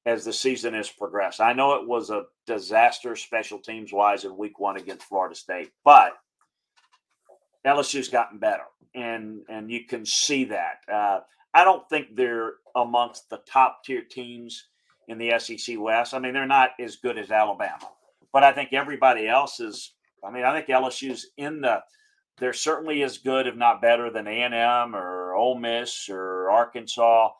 as 0.06 0.24
the 0.24 0.32
season 0.32 0.74
has 0.74 0.88
progressed. 0.88 1.40
I 1.40 1.52
know 1.52 1.74
it 1.74 1.86
was 1.86 2.10
a 2.10 2.24
disaster 2.46 3.16
special 3.16 3.58
teams 3.58 3.92
wise 3.92 4.24
in 4.24 4.36
week 4.36 4.58
one 4.58 4.76
against 4.76 5.06
Florida 5.06 5.34
State, 5.34 5.70
but 5.84 6.12
LSU's 7.66 8.08
gotten 8.08 8.38
better, 8.38 8.64
and 8.94 9.42
and 9.48 9.70
you 9.70 9.84
can 9.84 10.06
see 10.06 10.44
that. 10.44 10.78
Uh, 10.90 11.20
I 11.52 11.64
don't 11.64 11.86
think 11.88 12.16
they're 12.16 12.54
amongst 12.74 13.28
the 13.28 13.42
top 13.46 13.84
tier 13.84 14.02
teams 14.02 14.68
in 15.08 15.18
the 15.18 15.38
SEC 15.38 15.78
West. 15.78 16.14
I 16.14 16.18
mean, 16.18 16.32
they're 16.32 16.46
not 16.46 16.70
as 16.80 16.96
good 16.96 17.18
as 17.18 17.30
Alabama, 17.30 17.90
but 18.32 18.44
I 18.44 18.52
think 18.52 18.72
everybody 18.72 19.28
else 19.28 19.60
is. 19.60 19.92
I 20.24 20.30
mean, 20.30 20.44
I 20.44 20.54
think 20.54 20.68
LSU's 20.68 21.30
in 21.36 21.60
the. 21.62 21.82
They're 22.38 22.52
certainly 22.54 23.02
as 23.02 23.18
good, 23.18 23.46
if 23.46 23.54
not 23.54 23.82
better, 23.82 24.10
than 24.10 24.26
A 24.26 24.42
and 24.42 24.54
M 24.54 24.96
or 24.96 25.34
Ole 25.34 25.58
Miss 25.58 26.08
or 26.08 26.48
Arkansas. 26.50 27.30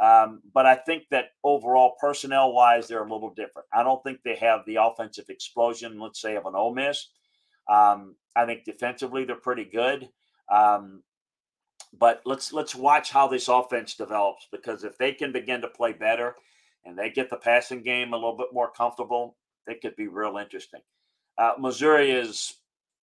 Um, 0.00 0.40
but 0.52 0.66
I 0.66 0.74
think 0.76 1.04
that 1.10 1.30
overall, 1.44 1.96
personnel 2.00 2.52
wise, 2.52 2.88
they're 2.88 3.04
a 3.04 3.12
little 3.12 3.34
different. 3.34 3.68
I 3.72 3.82
don't 3.82 4.02
think 4.02 4.20
they 4.22 4.36
have 4.36 4.60
the 4.66 4.76
offensive 4.76 5.26
explosion, 5.28 5.98
let's 5.98 6.20
say, 6.20 6.36
of 6.36 6.46
an 6.46 6.54
Ole 6.54 6.74
Miss. 6.74 7.08
Um, 7.68 8.16
I 8.34 8.46
think 8.46 8.64
defensively 8.64 9.24
they're 9.24 9.36
pretty 9.36 9.64
good. 9.64 10.08
Um, 10.50 11.02
but 11.98 12.22
let's 12.24 12.52
let's 12.52 12.74
watch 12.74 13.10
how 13.10 13.26
this 13.26 13.48
offense 13.48 13.94
develops 13.94 14.46
because 14.52 14.84
if 14.84 14.96
they 14.96 15.12
can 15.12 15.32
begin 15.32 15.60
to 15.62 15.68
play 15.68 15.92
better 15.92 16.36
and 16.84 16.98
they 16.98 17.10
get 17.10 17.30
the 17.30 17.36
passing 17.36 17.82
game 17.82 18.12
a 18.12 18.16
little 18.16 18.36
bit 18.36 18.48
more 18.52 18.70
comfortable, 18.70 19.36
it 19.66 19.80
could 19.82 19.96
be 19.96 20.06
real 20.06 20.38
interesting. 20.38 20.80
Uh, 21.40 21.54
Missouri 21.58 22.10
is, 22.10 22.54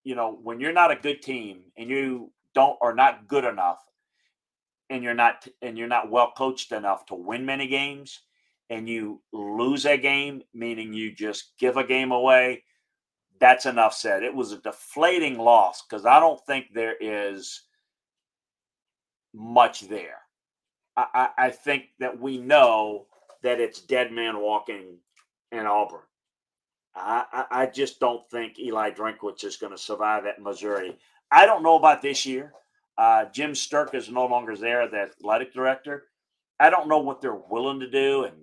you 0.04 0.14
know, 0.14 0.38
when 0.44 0.60
you're 0.60 0.72
not 0.72 0.92
a 0.92 0.96
good 0.96 1.20
team 1.20 1.62
and 1.76 1.90
you 1.90 2.30
don't 2.54 2.78
are 2.80 2.94
not 2.94 3.26
good 3.26 3.44
enough, 3.44 3.80
and 4.90 5.02
you're 5.02 5.12
not 5.12 5.46
and 5.60 5.76
you're 5.76 5.88
not 5.88 6.08
well 6.08 6.32
coached 6.36 6.70
enough 6.70 7.04
to 7.06 7.16
win 7.16 7.44
many 7.44 7.66
games, 7.66 8.20
and 8.70 8.88
you 8.88 9.20
lose 9.32 9.86
a 9.86 9.96
game, 9.96 10.42
meaning 10.54 10.92
you 10.92 11.12
just 11.12 11.52
give 11.58 11.76
a 11.76 11.84
game 11.84 12.12
away. 12.12 12.62
That's 13.40 13.66
enough 13.66 13.94
said. 13.94 14.22
It 14.22 14.34
was 14.34 14.52
a 14.52 14.58
deflating 14.58 15.36
loss 15.36 15.82
because 15.82 16.06
I 16.06 16.20
don't 16.20 16.40
think 16.46 16.66
there 16.72 16.96
is 17.00 17.62
much 19.34 19.88
there. 19.88 20.18
I, 20.96 21.06
I, 21.12 21.46
I 21.46 21.50
think 21.50 21.86
that 21.98 22.20
we 22.20 22.38
know 22.38 23.06
that 23.42 23.60
it's 23.60 23.80
dead 23.80 24.12
man 24.12 24.38
walking 24.38 24.98
in 25.50 25.66
Auburn. 25.66 26.07
I, 26.94 27.44
I, 27.50 27.66
just 27.66 28.00
don't 28.00 28.28
think 28.30 28.58
Eli 28.58 28.90
Drinkwitz 28.90 29.44
is 29.44 29.56
going 29.56 29.72
to 29.72 29.78
survive 29.78 30.26
at 30.26 30.42
Missouri. 30.42 30.98
I 31.30 31.46
don't 31.46 31.62
know 31.62 31.76
about 31.76 32.02
this 32.02 32.26
year. 32.26 32.52
Uh, 32.96 33.26
Jim 33.26 33.52
Sterk 33.52 33.94
is 33.94 34.10
no 34.10 34.26
longer 34.26 34.56
there, 34.56 34.88
the 34.88 35.02
athletic 35.02 35.52
director. 35.52 36.04
I 36.58 36.70
don't 36.70 36.88
know 36.88 36.98
what 36.98 37.20
they're 37.20 37.40
willing 37.48 37.78
to 37.80 37.90
do, 37.90 38.24
and 38.24 38.34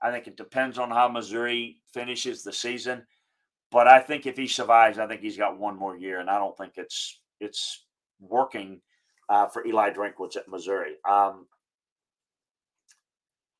I 0.00 0.12
think 0.12 0.28
it 0.28 0.36
depends 0.36 0.78
on 0.78 0.90
how 0.90 1.08
Missouri 1.08 1.78
finishes 1.92 2.44
the 2.44 2.52
season. 2.52 3.04
But 3.72 3.88
I 3.88 3.98
think 3.98 4.26
if 4.26 4.36
he 4.36 4.46
survives, 4.46 4.98
I 4.98 5.08
think 5.08 5.20
he's 5.20 5.36
got 5.36 5.58
one 5.58 5.76
more 5.76 5.96
year, 5.96 6.20
and 6.20 6.30
I 6.30 6.38
don't 6.38 6.56
think 6.56 6.74
it's 6.76 7.20
it's 7.40 7.84
working 8.20 8.80
uh, 9.28 9.48
for 9.48 9.66
Eli 9.66 9.90
Drinkwitz 9.90 10.36
at 10.36 10.48
Missouri. 10.48 10.94
Um, 11.08 11.46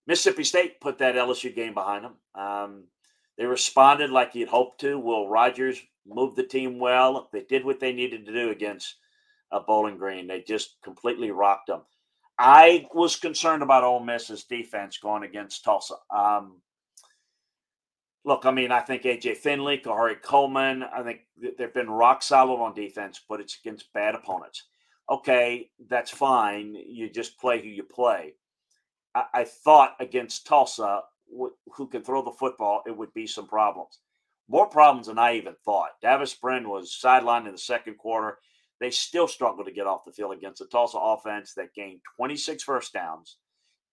Mississippi 0.06 0.44
State 0.44 0.80
put 0.80 0.98
that 0.98 1.16
LSU 1.16 1.54
game 1.54 1.74
behind 1.74 2.04
them. 2.04 2.14
Um, 2.34 2.84
they 3.37 3.47
responded 3.47 4.11
like 4.11 4.35
you'd 4.35 4.49
hoped 4.49 4.81
to. 4.81 4.99
Will 4.99 5.29
Rogers 5.29 5.81
moved 6.07 6.37
the 6.37 6.45
team 6.45 6.79
well. 6.79 7.29
They 7.33 7.43
did 7.43 7.64
what 7.64 7.81
they 7.81 7.93
needed 7.93 8.26
to 8.26 8.33
do 8.33 8.50
against 8.50 8.97
of 9.50 9.67
Bowling 9.67 9.97
Green. 9.97 10.26
They 10.26 10.41
just 10.43 10.76
completely 10.83 11.31
rocked 11.31 11.69
them. 11.69 11.83
I 12.38 12.87
was 12.93 13.17
concerned 13.17 13.62
about 13.62 13.85
Ole 13.85 14.00
Miss's 14.00 14.45
defense 14.45 14.99
going 14.99 15.23
against 15.23 15.64
Tulsa. 15.64 15.95
Um, 16.11 16.61
look, 18.25 18.45
I 18.45 18.50
mean, 18.50 18.73
I 18.73 18.81
think 18.81 19.03
AJ 19.03 19.37
Finley, 19.37 19.79
Kahari 19.79 20.21
Coleman, 20.21 20.83
I 20.83 21.03
think 21.03 21.21
they've 21.59 21.73
been 21.73 21.91
rock 21.91 22.23
solid 22.23 22.61
on 22.61 22.75
defense, 22.75 23.21
but 23.29 23.41
it's 23.41 23.59
against 23.64 23.93
bad 23.93 24.14
opponents. 24.14 24.64
Okay, 25.11 25.71
that's 25.88 26.11
fine. 26.11 26.75
You 26.75 27.09
just 27.11 27.38
play 27.38 27.61
who 27.62 27.69
you 27.69 27.85
play. 27.85 28.35
I, 29.14 29.25
I 29.33 29.45
thought 29.45 29.95
against 30.00 30.47
Tulsa, 30.47 31.03
who 31.31 31.88
can 31.88 32.02
throw 32.02 32.23
the 32.23 32.31
football, 32.33 32.83
it 32.87 32.97
would 32.97 33.12
be 33.14 33.26
some 33.26 33.47
problems. 33.47 34.00
More 34.49 34.66
problems 34.66 35.07
than 35.07 35.19
I 35.19 35.37
even 35.37 35.54
thought. 35.64 36.00
Davis 36.02 36.35
Brin 36.35 36.69
was 36.69 36.99
sidelined 37.02 37.47
in 37.47 37.52
the 37.52 37.59
second 37.59 37.97
quarter. 37.97 38.38
They 38.81 38.90
still 38.90 39.26
struggled 39.26 39.66
to 39.66 39.73
get 39.73 39.87
off 39.87 40.04
the 40.04 40.12
field 40.12 40.35
against 40.35 40.59
the 40.59 40.66
Tulsa 40.66 40.99
offense 40.99 41.54
that 41.54 41.75
gained 41.75 42.00
26 42.16 42.62
first 42.62 42.93
downs, 42.93 43.38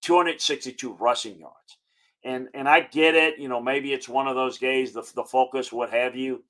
262 0.02 0.94
rushing 0.94 1.40
yards. 1.40 1.78
And 2.24 2.50
and 2.54 2.70
I 2.70 2.82
get 2.82 3.16
it, 3.16 3.40
you 3.40 3.48
know, 3.48 3.62
maybe 3.62 3.94
it's 3.94 4.10
one 4.10 4.28
of 4.28 4.36
those 4.36 4.58
games, 4.58 4.92
the, 4.92 5.02
the 5.16 5.24
focus, 5.24 5.72
what 5.72 5.90
have 5.92 6.16
you. 6.16 6.44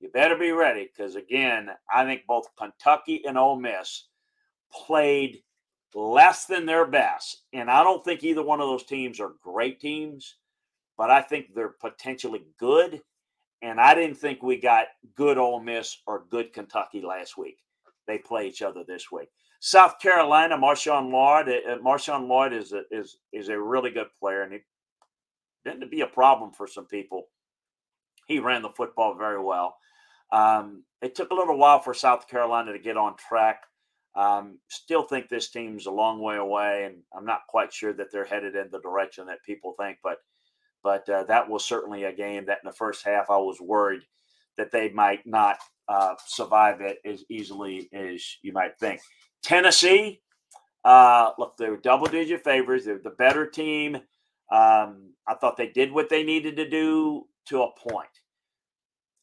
You 0.00 0.10
better 0.10 0.36
be 0.36 0.52
ready 0.52 0.88
because, 0.88 1.16
again, 1.16 1.70
I 1.92 2.04
think 2.04 2.22
both 2.26 2.54
Kentucky 2.56 3.22
and 3.26 3.36
Ole 3.38 3.58
Miss 3.58 4.06
played 4.72 5.42
less 5.94 6.44
than 6.44 6.66
their 6.66 6.86
best. 6.86 7.44
And 7.52 7.70
I 7.70 7.82
don't 7.82 8.04
think 8.04 8.22
either 8.22 8.42
one 8.42 8.60
of 8.60 8.68
those 8.68 8.84
teams 8.84 9.20
are 9.20 9.32
great 9.42 9.80
teams, 9.80 10.36
but 10.96 11.10
I 11.10 11.22
think 11.22 11.54
they're 11.54 11.74
potentially 11.80 12.42
good. 12.58 13.00
And 13.62 13.80
I 13.80 13.94
didn't 13.94 14.16
think 14.16 14.42
we 14.42 14.60
got 14.60 14.86
good 15.16 15.38
Ole 15.38 15.60
Miss 15.60 15.98
or 16.06 16.24
good 16.30 16.52
Kentucky 16.52 17.02
last 17.02 17.36
week. 17.36 17.58
They 18.06 18.18
play 18.18 18.48
each 18.48 18.62
other 18.62 18.84
this 18.86 19.10
week. 19.10 19.28
South 19.60 19.98
Carolina, 19.98 20.56
Marshawn 20.56 21.10
Lloyd. 21.10 21.48
Uh, 21.48 21.78
Marshawn 21.78 22.28
Lloyd 22.28 22.52
is 22.52 22.72
a, 22.72 22.82
is 22.90 23.18
is 23.32 23.48
a 23.48 23.60
really 23.60 23.90
good 23.90 24.06
player, 24.18 24.42
and 24.42 24.52
he 24.52 24.60
didn't 25.64 25.90
be 25.90 26.02
a 26.02 26.06
problem 26.06 26.52
for 26.52 26.66
some 26.66 26.86
people. 26.86 27.24
He 28.26 28.38
ran 28.38 28.62
the 28.62 28.70
football 28.70 29.14
very 29.14 29.42
well. 29.42 29.76
Um, 30.30 30.84
it 31.02 31.14
took 31.14 31.30
a 31.30 31.34
little 31.34 31.56
while 31.56 31.80
for 31.80 31.94
South 31.94 32.28
Carolina 32.28 32.72
to 32.72 32.78
get 32.78 32.96
on 32.96 33.16
track. 33.16 33.62
Um, 34.18 34.58
still 34.68 35.04
think 35.04 35.28
this 35.28 35.48
team's 35.48 35.86
a 35.86 35.92
long 35.92 36.20
way 36.20 36.36
away, 36.36 36.86
and 36.86 36.96
I'm 37.16 37.24
not 37.24 37.46
quite 37.48 37.72
sure 37.72 37.92
that 37.92 38.10
they're 38.10 38.24
headed 38.24 38.56
in 38.56 38.68
the 38.72 38.80
direction 38.80 39.26
that 39.26 39.44
people 39.46 39.74
think. 39.78 39.98
But 40.02 40.18
but 40.82 41.08
uh, 41.08 41.22
that 41.24 41.48
was 41.48 41.64
certainly 41.64 42.04
a 42.04 42.12
game 42.12 42.46
that 42.46 42.58
in 42.62 42.68
the 42.68 42.72
first 42.72 43.04
half 43.04 43.30
I 43.30 43.36
was 43.36 43.60
worried 43.60 44.02
that 44.56 44.72
they 44.72 44.90
might 44.90 45.24
not 45.24 45.58
uh, 45.88 46.14
survive 46.26 46.80
it 46.80 46.98
as 47.04 47.22
easily 47.30 47.88
as 47.92 48.24
you 48.42 48.52
might 48.52 48.76
think. 48.80 49.00
Tennessee, 49.42 50.20
uh, 50.84 51.30
look, 51.38 51.56
they 51.56 51.70
were 51.70 51.76
double 51.76 52.06
digit 52.06 52.42
favorites. 52.42 52.86
They're 52.86 52.98
the 52.98 53.10
better 53.10 53.46
team. 53.46 53.96
Um, 54.50 55.12
I 55.28 55.34
thought 55.40 55.56
they 55.56 55.68
did 55.68 55.92
what 55.92 56.08
they 56.08 56.24
needed 56.24 56.56
to 56.56 56.68
do 56.68 57.26
to 57.46 57.62
a 57.62 57.88
point. 57.88 58.08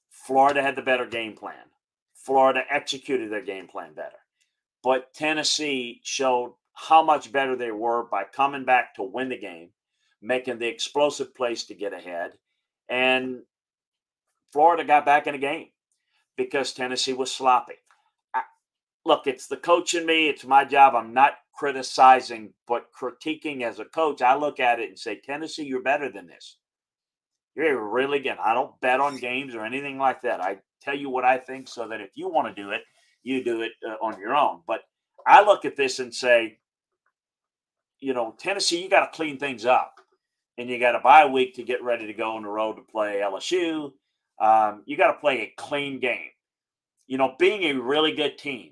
Florida 0.09 0.61
had 0.61 0.77
the 0.77 0.81
better 0.81 1.05
game 1.05 1.33
plan. 1.33 1.65
Florida 2.13 2.63
executed 2.69 3.29
their 3.29 3.43
game 3.43 3.67
plan 3.67 3.93
better. 3.93 4.17
But 4.85 5.15
Tennessee 5.15 5.99
showed 6.03 6.53
how 6.75 7.01
much 7.01 7.31
better 7.31 7.55
they 7.55 7.71
were 7.71 8.03
by 8.03 8.23
coming 8.23 8.65
back 8.65 8.93
to 8.95 9.03
win 9.03 9.29
the 9.29 9.37
game, 9.37 9.71
making 10.21 10.59
the 10.59 10.67
explosive 10.67 11.33
plays 11.33 11.63
to 11.63 11.73
get 11.73 11.91
ahead. 11.91 12.33
And 12.87 13.41
Florida 14.53 14.83
got 14.83 15.03
back 15.03 15.25
in 15.25 15.33
the 15.33 15.39
game 15.39 15.69
because 16.37 16.71
Tennessee 16.71 17.13
was 17.13 17.31
sloppy. 17.31 17.73
I, 18.35 18.43
look, 19.05 19.25
it's 19.25 19.47
the 19.47 19.57
coach 19.57 19.95
in 19.95 20.05
me. 20.05 20.29
It's 20.29 20.45
my 20.45 20.63
job. 20.63 20.93
I'm 20.93 21.15
not 21.15 21.33
criticizing, 21.55 22.53
but 22.67 22.91
critiquing 22.93 23.63
as 23.63 23.79
a 23.79 23.85
coach. 23.85 24.21
I 24.21 24.35
look 24.35 24.59
at 24.59 24.79
it 24.79 24.89
and 24.89 24.99
say, 24.99 25.19
Tennessee, 25.19 25.65
you're 25.65 25.81
better 25.81 26.11
than 26.11 26.27
this. 26.27 26.57
You're 27.55 27.89
really 27.89 28.19
good. 28.19 28.37
I 28.37 28.53
don't 28.53 28.79
bet 28.81 28.99
on 28.99 29.17
games 29.17 29.55
or 29.55 29.65
anything 29.65 29.97
like 29.97 30.21
that. 30.21 30.41
I 30.41 30.59
tell 30.79 30.95
you 30.95 31.09
what 31.09 31.25
I 31.25 31.39
think 31.39 31.69
so 31.69 31.87
that 31.87 32.01
if 32.01 32.11
you 32.13 32.29
want 32.29 32.55
to 32.55 32.61
do 32.61 32.69
it, 32.69 32.83
you 33.25 33.43
do 33.43 33.61
it 33.61 33.73
uh, 33.85 33.95
on 34.05 34.19
your 34.19 34.33
own. 34.33 34.61
But 34.65 34.81
I 35.27 35.43
look 35.43 35.65
at 35.65 35.75
this 35.75 35.99
and 35.99 36.13
say, 36.13 36.59
you 37.99 38.13
know, 38.13 38.35
Tennessee, 38.37 38.81
you 38.81 38.89
got 38.89 39.11
to 39.11 39.17
clean 39.17 39.37
things 39.37 39.65
up, 39.65 39.95
and 40.57 40.69
you 40.69 40.79
got 40.79 40.95
a 40.95 40.99
bye 40.99 41.25
week 41.25 41.55
to 41.55 41.63
get 41.63 41.83
ready 41.83 42.05
to 42.07 42.13
go 42.13 42.35
on 42.35 42.43
the 42.43 42.49
road 42.49 42.75
to 42.75 42.81
play 42.83 43.21
LSU. 43.23 43.91
Um, 44.39 44.83
you 44.85 44.95
got 44.95 45.11
to 45.11 45.19
play 45.19 45.41
a 45.41 45.53
clean 45.57 45.99
game. 45.99 46.29
You 47.07 47.17
know, 47.17 47.35
being 47.39 47.63
a 47.63 47.81
really 47.81 48.13
good 48.13 48.37
team 48.37 48.71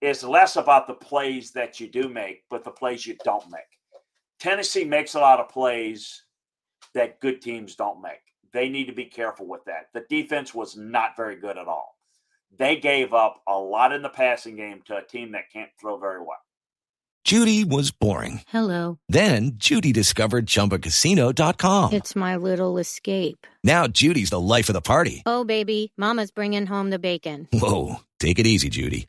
is 0.00 0.22
less 0.22 0.56
about 0.56 0.86
the 0.86 0.94
plays 0.94 1.52
that 1.52 1.80
you 1.80 1.88
do 1.88 2.08
make, 2.08 2.42
but 2.50 2.64
the 2.64 2.70
plays 2.70 3.06
you 3.06 3.16
don't 3.24 3.50
make. 3.50 3.60
Tennessee 4.40 4.84
makes 4.84 5.14
a 5.14 5.20
lot 5.20 5.40
of 5.40 5.48
plays 5.48 6.22
that 6.94 7.20
good 7.20 7.40
teams 7.40 7.76
don't 7.76 8.02
make. 8.02 8.20
They 8.52 8.68
need 8.68 8.86
to 8.86 8.92
be 8.92 9.04
careful 9.04 9.46
with 9.46 9.64
that. 9.66 9.88
The 9.94 10.04
defense 10.08 10.54
was 10.54 10.76
not 10.76 11.16
very 11.16 11.36
good 11.36 11.56
at 11.56 11.68
all 11.68 11.95
they 12.58 12.76
gave 12.76 13.12
up 13.12 13.42
a 13.48 13.58
lot 13.58 13.92
in 13.92 14.02
the 14.02 14.08
passing 14.08 14.56
game 14.56 14.82
to 14.86 14.96
a 14.96 15.02
team 15.02 15.32
that 15.32 15.50
can't 15.52 15.70
throw 15.80 15.98
very 15.98 16.20
well. 16.20 16.38
Judy 17.24 17.64
was 17.64 17.90
boring. 17.90 18.42
Hello. 18.46 18.98
Then 19.08 19.52
Judy 19.56 19.92
discovered 19.92 20.46
chumbacasino.com. 20.46 21.92
It's 21.92 22.14
my 22.14 22.36
little 22.36 22.78
escape. 22.78 23.48
Now 23.64 23.88
Judy's 23.88 24.30
the 24.30 24.40
life 24.40 24.68
of 24.68 24.74
the 24.74 24.80
party. 24.80 25.24
Oh, 25.26 25.42
baby, 25.42 25.92
Mama's 25.96 26.30
bringing 26.30 26.66
home 26.66 26.90
the 26.90 27.00
bacon. 27.00 27.48
Whoa. 27.52 27.96
Take 28.20 28.38
it 28.38 28.46
easy, 28.46 28.68
Judy. 28.68 29.08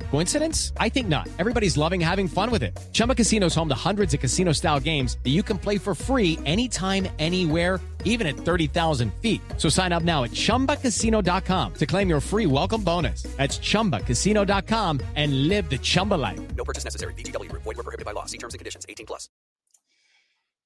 Coincidence? 0.11 0.73
I 0.75 0.89
think 0.89 1.07
not. 1.07 1.29
Everybody's 1.39 1.77
loving 1.77 2.01
having 2.01 2.27
fun 2.27 2.51
with 2.51 2.63
it. 2.63 2.77
Chumba 2.91 3.15
Casino 3.15 3.45
is 3.45 3.55
home 3.55 3.69
to 3.69 3.75
hundreds 3.75 4.13
of 4.13 4.19
casino 4.19 4.51
style 4.51 4.77
games 4.77 5.17
that 5.23 5.29
you 5.29 5.41
can 5.41 5.57
play 5.57 5.77
for 5.77 5.95
free 5.95 6.37
anytime, 6.45 7.07
anywhere, 7.17 7.79
even 8.03 8.27
at 8.27 8.35
30,000 8.35 9.13
feet. 9.21 9.39
So 9.55 9.69
sign 9.69 9.93
up 9.93 10.03
now 10.03 10.25
at 10.25 10.31
chumbacasino.com 10.31 11.73
to 11.75 11.85
claim 11.85 12.09
your 12.09 12.19
free 12.19 12.45
welcome 12.45 12.83
bonus. 12.83 13.23
That's 13.37 13.57
chumbacasino.com 13.57 14.99
and 15.15 15.47
live 15.47 15.69
the 15.69 15.77
Chumba 15.77 16.15
life. 16.15 16.41
No 16.57 16.65
purchase 16.65 16.83
necessary. 16.83 17.13
VGW, 17.13 17.49
void, 17.53 17.65
were 17.65 17.75
prohibited 17.75 18.05
by 18.05 18.11
law. 18.11 18.25
See 18.25 18.37
terms 18.37 18.53
and 18.53 18.59
conditions 18.59 18.85
18 18.89 19.05
plus. 19.05 19.29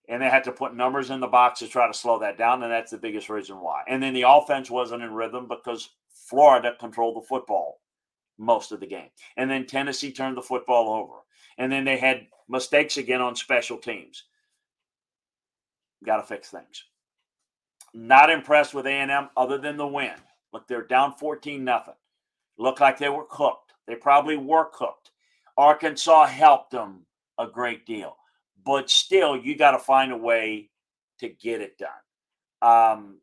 And 0.09 0.23
they 0.23 0.29
had 0.29 0.45
to 0.45 0.53
put 0.53 0.75
numbers 0.75 1.11
in 1.11 1.19
the 1.19 1.27
box 1.27 1.59
to 1.59 1.67
try 1.67 1.85
to 1.85 1.93
slow 1.93 2.17
that 2.19 2.39
down, 2.39 2.63
and 2.63 2.71
that's 2.71 2.91
the 2.91 2.97
biggest 2.97 3.29
reason 3.29 3.61
why. 3.61 3.83
And 3.87 4.01
then 4.01 4.15
the 4.15 4.25
offense 4.27 4.71
wasn't 4.71 5.03
in 5.03 5.13
rhythm 5.13 5.47
because 5.47 5.89
Florida 6.29 6.73
controlled 6.79 7.17
the 7.17 7.27
football 7.27 7.79
most 8.37 8.71
of 8.71 8.79
the 8.79 8.87
game. 8.87 9.09
And 9.37 9.49
then 9.49 9.65
Tennessee 9.65 10.11
turned 10.11 10.37
the 10.37 10.41
football 10.41 10.93
over. 10.93 11.19
And 11.57 11.71
then 11.71 11.85
they 11.85 11.97
had 11.97 12.27
mistakes 12.49 12.97
again 12.97 13.21
on 13.21 13.35
special 13.35 13.77
teams. 13.77 14.23
Got 16.05 16.17
to 16.17 16.23
fix 16.23 16.49
things. 16.49 16.83
Not 17.93 18.29
impressed 18.29 18.73
with 18.73 18.87
A&M 18.87 19.29
other 19.37 19.57
than 19.57 19.77
the 19.77 19.87
win. 19.87 20.13
Look, 20.51 20.67
they're 20.67 20.83
down 20.83 21.13
14 21.13 21.63
nothing. 21.63 21.93
Look 22.57 22.79
like 22.79 22.97
they 22.97 23.09
were 23.09 23.25
cooked. 23.29 23.73
They 23.87 23.95
probably 23.95 24.37
were 24.37 24.69
cooked. 24.71 25.11
Arkansas 25.57 26.25
helped 26.27 26.71
them 26.71 27.05
a 27.37 27.47
great 27.47 27.85
deal. 27.85 28.17
But 28.65 28.89
still, 28.89 29.37
you 29.37 29.57
got 29.57 29.71
to 29.71 29.79
find 29.79 30.11
a 30.11 30.17
way 30.17 30.69
to 31.19 31.29
get 31.29 31.61
it 31.61 31.77
done. 31.77 31.89
Um, 32.61 33.17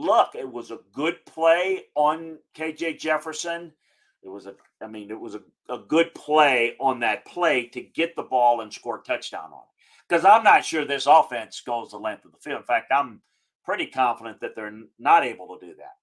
look, 0.00 0.34
it 0.34 0.50
was 0.50 0.70
a 0.70 0.78
good 0.92 1.24
play 1.26 1.84
on 1.94 2.38
KJ 2.56 2.98
Jefferson. 2.98 3.72
It 4.22 4.28
was 4.28 4.46
a, 4.46 4.54
I 4.82 4.86
mean, 4.86 5.10
it 5.10 5.20
was 5.20 5.34
a, 5.34 5.42
a 5.68 5.78
good 5.78 6.14
play 6.14 6.74
on 6.80 7.00
that 7.00 7.24
play 7.26 7.66
to 7.68 7.80
get 7.80 8.16
the 8.16 8.22
ball 8.22 8.62
and 8.62 8.72
score 8.72 9.00
a 9.00 9.02
touchdown 9.02 9.52
on 9.52 9.60
it. 9.60 10.08
Because 10.08 10.24
I'm 10.24 10.42
not 10.42 10.64
sure 10.64 10.84
this 10.84 11.06
offense 11.06 11.62
goes 11.64 11.90
the 11.90 11.98
length 11.98 12.24
of 12.24 12.32
the 12.32 12.38
field. 12.38 12.60
In 12.60 12.66
fact, 12.66 12.92
I'm 12.92 13.20
pretty 13.64 13.86
confident 13.86 14.40
that 14.40 14.56
they're 14.56 14.72
not 14.98 15.24
able 15.24 15.56
to 15.56 15.66
do 15.66 15.74
that. 15.76 15.94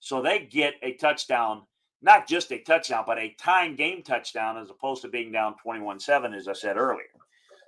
So 0.00 0.22
they 0.22 0.48
get 0.50 0.74
a 0.82 0.94
touchdown, 0.94 1.62
not 2.02 2.26
just 2.26 2.52
a 2.52 2.58
touchdown, 2.58 3.04
but 3.06 3.18
a 3.18 3.34
time 3.38 3.76
game 3.76 4.02
touchdown 4.02 4.56
as 4.56 4.70
opposed 4.70 5.02
to 5.02 5.08
being 5.08 5.32
down 5.32 5.56
21 5.62 6.00
7, 6.00 6.32
as 6.34 6.48
I 6.48 6.52
said 6.52 6.76
earlier. 6.76 7.04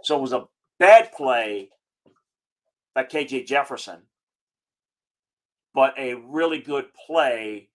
So 0.03 0.17
it 0.17 0.23
was 0.23 0.33
a 0.33 0.45
bad 0.79 1.13
play 1.13 1.71
by 2.95 3.05
KJ 3.05 3.47
Jefferson 3.47 4.03
but 5.77 5.95
a 5.97 6.15
really 6.15 6.59
good 6.59 6.87
play 6.95 7.69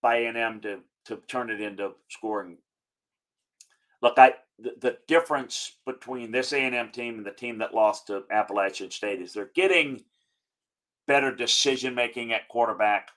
by 0.00 0.16
A&M 0.16 0.62
to 0.62 0.80
to 1.04 1.16
turn 1.28 1.50
it 1.50 1.60
into 1.60 1.92
scoring 2.08 2.56
look, 4.02 4.18
I 4.18 4.34
the, 4.58 4.74
the 4.80 4.98
difference 5.06 5.76
between 5.86 6.32
this 6.32 6.52
A&M 6.52 6.90
team 6.90 7.18
and 7.18 7.26
the 7.26 7.30
team 7.30 7.58
that 7.58 7.74
lost 7.74 8.08
to 8.08 8.24
Appalachian 8.30 8.90
State 8.90 9.20
is 9.20 9.32
they're 9.32 9.50
getting 9.54 10.02
better 11.06 11.34
decision 11.34 11.94
making 11.94 12.32
at 12.32 12.48
quarterback. 12.48 13.10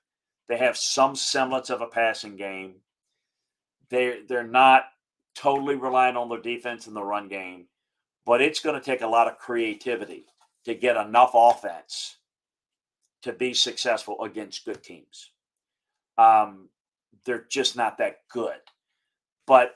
They 0.48 0.58
have 0.58 0.78
some 0.78 1.16
semblance 1.16 1.70
of 1.70 1.82
a 1.82 1.88
passing 1.88 2.36
game. 2.36 2.76
They 3.90 4.22
they're 4.28 4.44
not 4.48 4.86
totally 5.36 5.76
reliant 5.76 6.18
on 6.18 6.30
their 6.30 6.42
defense 6.42 6.88
in 6.88 6.94
the 6.94 7.04
run 7.04 7.28
game, 7.28 7.66
but 8.26 8.42
it's 8.42 8.60
going 8.60 8.80
to 8.80 8.86
take 8.86 9.02
a 9.02 9.08
lot 9.08 9.28
of 9.28 9.38
creativity 9.38 10.26
to 10.66 10.76
get 10.76 10.98
enough 10.98 11.32
offense 11.34 12.18
to 13.24 13.34
be 13.34 13.54
successful 13.54 14.22
against 14.24 14.66
good 14.66 14.84
teams. 14.84 15.32
Um, 16.18 16.70
they're 17.26 17.46
just 17.50 17.76
not 17.76 17.98
that 18.00 18.20
good. 18.32 18.58
But 19.48 19.76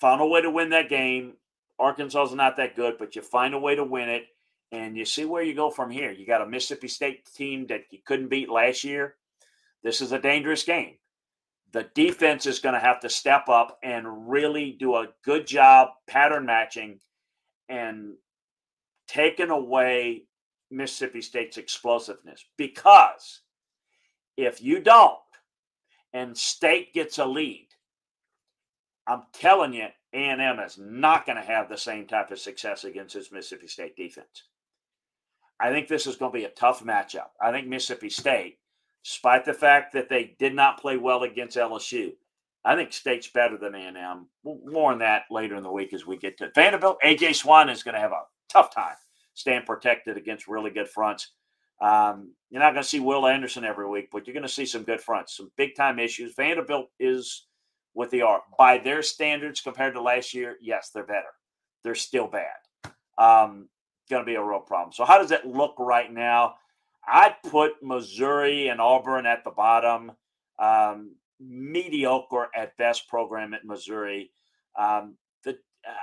found 0.00 0.20
a 0.20 0.26
way 0.26 0.42
to 0.42 0.50
win 0.50 0.70
that 0.70 0.88
game. 0.88 1.34
Arkansas 1.78 2.24
is 2.24 2.34
not 2.34 2.56
that 2.56 2.76
good, 2.76 2.96
but 2.98 3.16
you 3.16 3.22
find 3.22 3.54
a 3.54 3.58
way 3.58 3.74
to 3.74 3.84
win 3.84 4.08
it, 4.08 4.26
and 4.72 4.96
you 4.96 5.04
see 5.04 5.24
where 5.24 5.42
you 5.42 5.54
go 5.54 5.70
from 5.70 5.90
here. 5.90 6.10
You 6.10 6.26
got 6.26 6.40
a 6.40 6.46
Mississippi 6.46 6.88
State 6.88 7.26
team 7.34 7.66
that 7.68 7.84
you 7.90 7.98
couldn't 8.04 8.28
beat 8.28 8.48
last 8.48 8.82
year. 8.82 9.16
This 9.82 10.00
is 10.00 10.12
a 10.12 10.18
dangerous 10.18 10.62
game. 10.62 10.94
The 11.72 11.88
defense 11.94 12.46
is 12.46 12.60
going 12.60 12.74
to 12.74 12.80
have 12.80 13.00
to 13.00 13.10
step 13.10 13.48
up 13.48 13.78
and 13.82 14.30
really 14.30 14.72
do 14.72 14.96
a 14.96 15.08
good 15.22 15.46
job 15.46 15.88
pattern 16.06 16.46
matching 16.46 17.00
and 17.68 18.14
taking 19.06 19.50
away 19.50 20.25
Mississippi 20.70 21.22
State's 21.22 21.58
explosiveness 21.58 22.44
because 22.56 23.40
if 24.36 24.62
you 24.62 24.80
don't 24.80 25.18
and 26.12 26.36
State 26.36 26.92
gets 26.92 27.18
a 27.18 27.24
lead, 27.24 27.68
I'm 29.06 29.22
telling 29.32 29.72
you, 29.72 29.86
A&M 30.12 30.58
is 30.60 30.78
not 30.78 31.26
going 31.26 31.36
to 31.36 31.42
have 31.42 31.68
the 31.68 31.76
same 31.76 32.06
type 32.06 32.30
of 32.30 32.38
success 32.38 32.84
against 32.84 33.14
this 33.14 33.30
Mississippi 33.30 33.68
State 33.68 33.96
defense. 33.96 34.44
I 35.60 35.70
think 35.70 35.88
this 35.88 36.06
is 36.06 36.16
going 36.16 36.32
to 36.32 36.38
be 36.38 36.44
a 36.44 36.50
tough 36.50 36.82
matchup. 36.82 37.28
I 37.40 37.52
think 37.52 37.66
Mississippi 37.66 38.10
State, 38.10 38.58
despite 39.04 39.44
the 39.44 39.54
fact 39.54 39.92
that 39.92 40.08
they 40.08 40.34
did 40.38 40.54
not 40.54 40.80
play 40.80 40.96
well 40.96 41.22
against 41.22 41.56
LSU, 41.56 42.12
I 42.64 42.74
think 42.74 42.92
State's 42.92 43.28
better 43.28 43.56
than 43.56 43.74
A&M. 43.74 44.26
More 44.44 44.92
on 44.92 44.98
that 44.98 45.22
later 45.30 45.54
in 45.54 45.62
the 45.62 45.70
week 45.70 45.94
as 45.94 46.04
we 46.04 46.16
get 46.16 46.36
to 46.38 46.50
Vanderbilt. 46.54 46.98
AJ 47.04 47.36
Swann 47.36 47.68
is 47.68 47.84
going 47.84 47.94
to 47.94 48.00
have 48.00 48.12
a 48.12 48.24
tough 48.50 48.74
time 48.74 48.96
staying 49.36 49.62
protected 49.62 50.16
against 50.16 50.48
really 50.48 50.70
good 50.70 50.88
fronts. 50.88 51.32
Um, 51.80 52.32
you're 52.50 52.62
not 52.62 52.72
going 52.72 52.82
to 52.82 52.88
see 52.88 53.00
Will 53.00 53.26
Anderson 53.26 53.64
every 53.64 53.88
week, 53.88 54.08
but 54.10 54.26
you're 54.26 54.34
going 54.34 54.42
to 54.42 54.48
see 54.48 54.64
some 54.64 54.82
good 54.82 55.00
fronts, 55.00 55.36
some 55.36 55.52
big 55.56 55.76
time 55.76 55.98
issues. 55.98 56.34
Vanderbilt 56.34 56.88
is 56.98 57.46
what 57.92 58.10
they 58.10 58.22
are 58.22 58.40
by 58.58 58.78
their 58.78 59.02
standards 59.02 59.60
compared 59.60 59.94
to 59.94 60.02
last 60.02 60.34
year. 60.34 60.56
Yes, 60.60 60.90
they're 60.92 61.06
better. 61.06 61.34
They're 61.84 61.94
still 61.94 62.26
bad. 62.26 62.56
Um, 63.18 63.68
going 64.08 64.22
to 64.22 64.26
be 64.26 64.36
a 64.36 64.42
real 64.42 64.60
problem. 64.60 64.92
So, 64.92 65.04
how 65.04 65.18
does 65.18 65.30
it 65.30 65.46
look 65.46 65.74
right 65.78 66.10
now? 66.10 66.54
I'd 67.06 67.36
put 67.48 67.82
Missouri 67.82 68.68
and 68.68 68.80
Auburn 68.80 69.26
at 69.26 69.44
the 69.44 69.50
bottom. 69.50 70.12
Um, 70.58 71.14
mediocre 71.38 72.48
at 72.56 72.76
best 72.78 73.06
program 73.08 73.52
at 73.52 73.66
Missouri. 73.66 74.30
Um, 74.78 75.16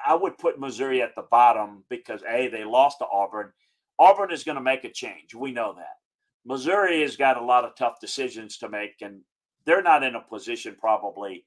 I 0.06 0.16
would 0.16 0.38
put 0.38 0.60
Missouri 0.60 1.02
at 1.02 1.16
the 1.16 1.26
bottom 1.30 1.84
because 1.90 2.22
a 2.30 2.48
they 2.48 2.64
lost 2.64 3.00
to 3.00 3.06
Auburn. 3.12 3.52
Auburn 4.00 4.32
is 4.32 4.44
going 4.44 4.56
to 4.56 4.62
make 4.62 4.84
a 4.84 4.90
change. 4.90 5.36
We 5.36 5.52
know 5.52 5.74
that. 5.76 5.98
Missouri 6.46 7.02
has 7.02 7.16
got 7.16 7.38
a 7.38 7.44
lot 7.44 7.64
of 7.64 7.76
tough 7.76 8.00
decisions 8.00 8.58
to 8.58 8.70
make, 8.70 9.02
and 9.02 9.22
they're 9.66 9.82
not 9.82 10.04
in 10.04 10.16
a 10.16 10.22
position 10.22 10.76
probably 10.80 11.46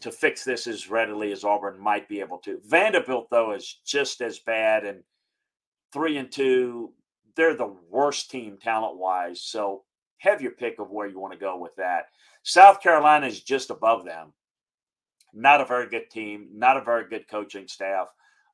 to 0.00 0.10
fix 0.10 0.44
this 0.44 0.66
as 0.66 0.90
readily 0.90 1.30
as 1.30 1.44
Auburn 1.44 1.78
might 1.78 2.08
be 2.08 2.20
able 2.20 2.38
to. 2.38 2.60
Vanderbilt, 2.64 3.28
though, 3.30 3.52
is 3.52 3.80
just 3.86 4.20
as 4.20 4.38
bad, 4.40 4.84
and 4.84 5.02
three 5.92 6.16
and 6.16 6.30
two, 6.32 6.92
they're 7.36 7.54
the 7.54 7.74
worst 7.90 8.30
team 8.30 8.58
talent 8.60 8.96
wise. 8.96 9.42
So 9.42 9.84
have 10.18 10.42
your 10.42 10.52
pick 10.52 10.78
of 10.78 10.90
where 10.90 11.06
you 11.06 11.18
want 11.18 11.32
to 11.34 11.38
go 11.38 11.58
with 11.58 11.74
that. 11.76 12.06
South 12.42 12.80
Carolina 12.80 13.26
is 13.26 13.42
just 13.42 13.70
above 13.70 14.04
them. 14.04 14.32
Not 15.32 15.60
a 15.60 15.64
very 15.64 15.88
good 15.88 16.10
team, 16.10 16.48
not 16.52 16.76
a 16.76 16.84
very 16.84 17.08
good 17.08 17.28
coaching 17.28 17.68
staff, 17.68 18.08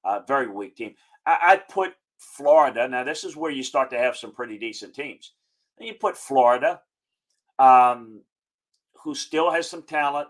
uh, 0.04 0.20
very 0.26 0.48
weak 0.48 0.76
team. 0.76 0.94
I, 1.26 1.54
would 1.56 1.68
put 1.68 1.94
Florida. 2.18 2.88
Now, 2.88 3.04
this 3.04 3.24
is 3.24 3.36
where 3.36 3.50
you 3.50 3.62
start 3.62 3.90
to 3.90 3.98
have 3.98 4.16
some 4.16 4.32
pretty 4.32 4.58
decent 4.58 4.94
teams. 4.94 5.32
And 5.78 5.86
you 5.86 5.94
put 5.94 6.16
Florida, 6.16 6.80
um, 7.58 8.22
who 9.02 9.14
still 9.14 9.50
has 9.50 9.68
some 9.68 9.82
talent, 9.82 10.28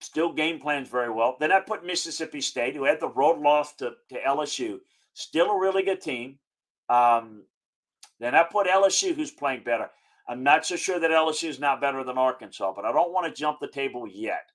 still 0.00 0.32
game 0.32 0.58
plans 0.58 0.88
very 0.88 1.10
well. 1.10 1.36
Then 1.38 1.52
I 1.52 1.60
put 1.60 1.84
Mississippi 1.84 2.40
State, 2.40 2.74
who 2.74 2.84
had 2.84 3.00
the 3.00 3.08
road 3.08 3.40
loss 3.40 3.74
to, 3.76 3.92
to 4.08 4.20
LSU, 4.26 4.78
still 5.14 5.50
a 5.50 5.58
really 5.58 5.82
good 5.82 6.00
team. 6.00 6.38
Um, 6.88 7.44
then 8.18 8.34
I 8.34 8.44
put 8.44 8.66
LSU, 8.66 9.14
who's 9.14 9.30
playing 9.30 9.62
better. 9.64 9.90
I'm 10.28 10.42
not 10.42 10.64
so 10.64 10.76
sure 10.76 11.00
that 11.00 11.10
LSU 11.10 11.48
is 11.48 11.58
not 11.58 11.80
better 11.80 12.04
than 12.04 12.18
Arkansas, 12.18 12.72
but 12.74 12.84
I 12.84 12.92
don't 12.92 13.12
want 13.12 13.26
to 13.26 13.40
jump 13.40 13.58
the 13.60 13.68
table 13.68 14.06
yet. 14.08 14.50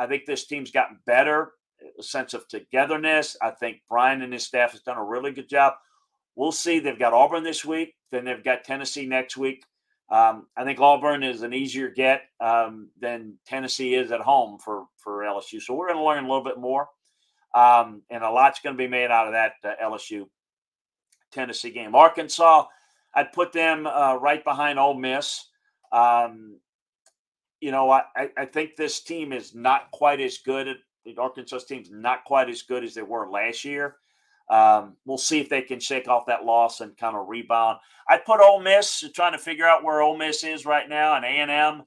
I 0.00 0.06
think 0.06 0.24
this 0.24 0.46
team's 0.46 0.70
gotten 0.70 0.98
better, 1.04 1.52
a 1.98 2.02
sense 2.02 2.32
of 2.32 2.48
togetherness. 2.48 3.36
I 3.42 3.50
think 3.50 3.82
Brian 3.86 4.22
and 4.22 4.32
his 4.32 4.46
staff 4.46 4.72
has 4.72 4.80
done 4.80 4.96
a 4.96 5.04
really 5.04 5.30
good 5.30 5.48
job. 5.48 5.74
We'll 6.36 6.52
see. 6.52 6.78
They've 6.78 6.98
got 6.98 7.12
Auburn 7.12 7.44
this 7.44 7.66
week, 7.66 7.94
then 8.10 8.24
they've 8.24 8.42
got 8.42 8.64
Tennessee 8.64 9.04
next 9.06 9.36
week. 9.36 9.62
Um, 10.10 10.46
I 10.56 10.64
think 10.64 10.80
Auburn 10.80 11.22
is 11.22 11.42
an 11.42 11.52
easier 11.52 11.90
get 11.90 12.22
um, 12.40 12.88
than 12.98 13.34
Tennessee 13.46 13.94
is 13.94 14.10
at 14.10 14.22
home 14.22 14.58
for 14.58 14.86
for 14.96 15.22
LSU. 15.22 15.60
So 15.60 15.74
we're 15.74 15.88
going 15.88 15.98
to 15.98 16.04
learn 16.04 16.24
a 16.24 16.28
little 16.28 16.42
bit 16.42 16.58
more, 16.58 16.88
um, 17.54 18.02
and 18.10 18.24
a 18.24 18.30
lot's 18.30 18.60
going 18.60 18.74
to 18.74 18.82
be 18.82 18.88
made 18.88 19.10
out 19.10 19.26
of 19.26 19.34
that 19.34 19.52
uh, 19.62 19.74
LSU 19.84 20.24
Tennessee 21.30 21.70
game. 21.70 21.94
Arkansas, 21.94 22.64
I'd 23.14 23.32
put 23.32 23.52
them 23.52 23.86
uh, 23.86 24.14
right 24.16 24.42
behind 24.42 24.78
Ole 24.78 24.94
Miss. 24.94 25.44
Um, 25.92 26.58
you 27.60 27.70
know, 27.70 27.90
I, 27.90 28.02
I 28.36 28.46
think 28.46 28.76
this 28.76 29.00
team 29.00 29.32
is 29.32 29.54
not 29.54 29.90
quite 29.90 30.20
as 30.20 30.38
good. 30.38 30.78
The 31.04 31.16
Arkansas 31.18 31.60
team's 31.68 31.90
not 31.90 32.24
quite 32.24 32.48
as 32.48 32.62
good 32.62 32.84
as 32.84 32.94
they 32.94 33.02
were 33.02 33.30
last 33.30 33.64
year. 33.64 33.96
Um, 34.50 34.96
we'll 35.04 35.18
see 35.18 35.40
if 35.40 35.48
they 35.48 35.62
can 35.62 35.78
shake 35.78 36.08
off 36.08 36.26
that 36.26 36.44
loss 36.44 36.80
and 36.80 36.96
kind 36.96 37.16
of 37.16 37.28
rebound. 37.28 37.78
I'd 38.08 38.24
put 38.24 38.40
Ole 38.40 38.60
Miss 38.60 39.04
trying 39.14 39.32
to 39.32 39.38
figure 39.38 39.66
out 39.66 39.84
where 39.84 40.02
Ole 40.02 40.16
Miss 40.16 40.42
is 40.42 40.66
right 40.66 40.88
now 40.88 41.14
and 41.14 41.24
A 41.24 41.28
and 41.28 41.50
M. 41.50 41.82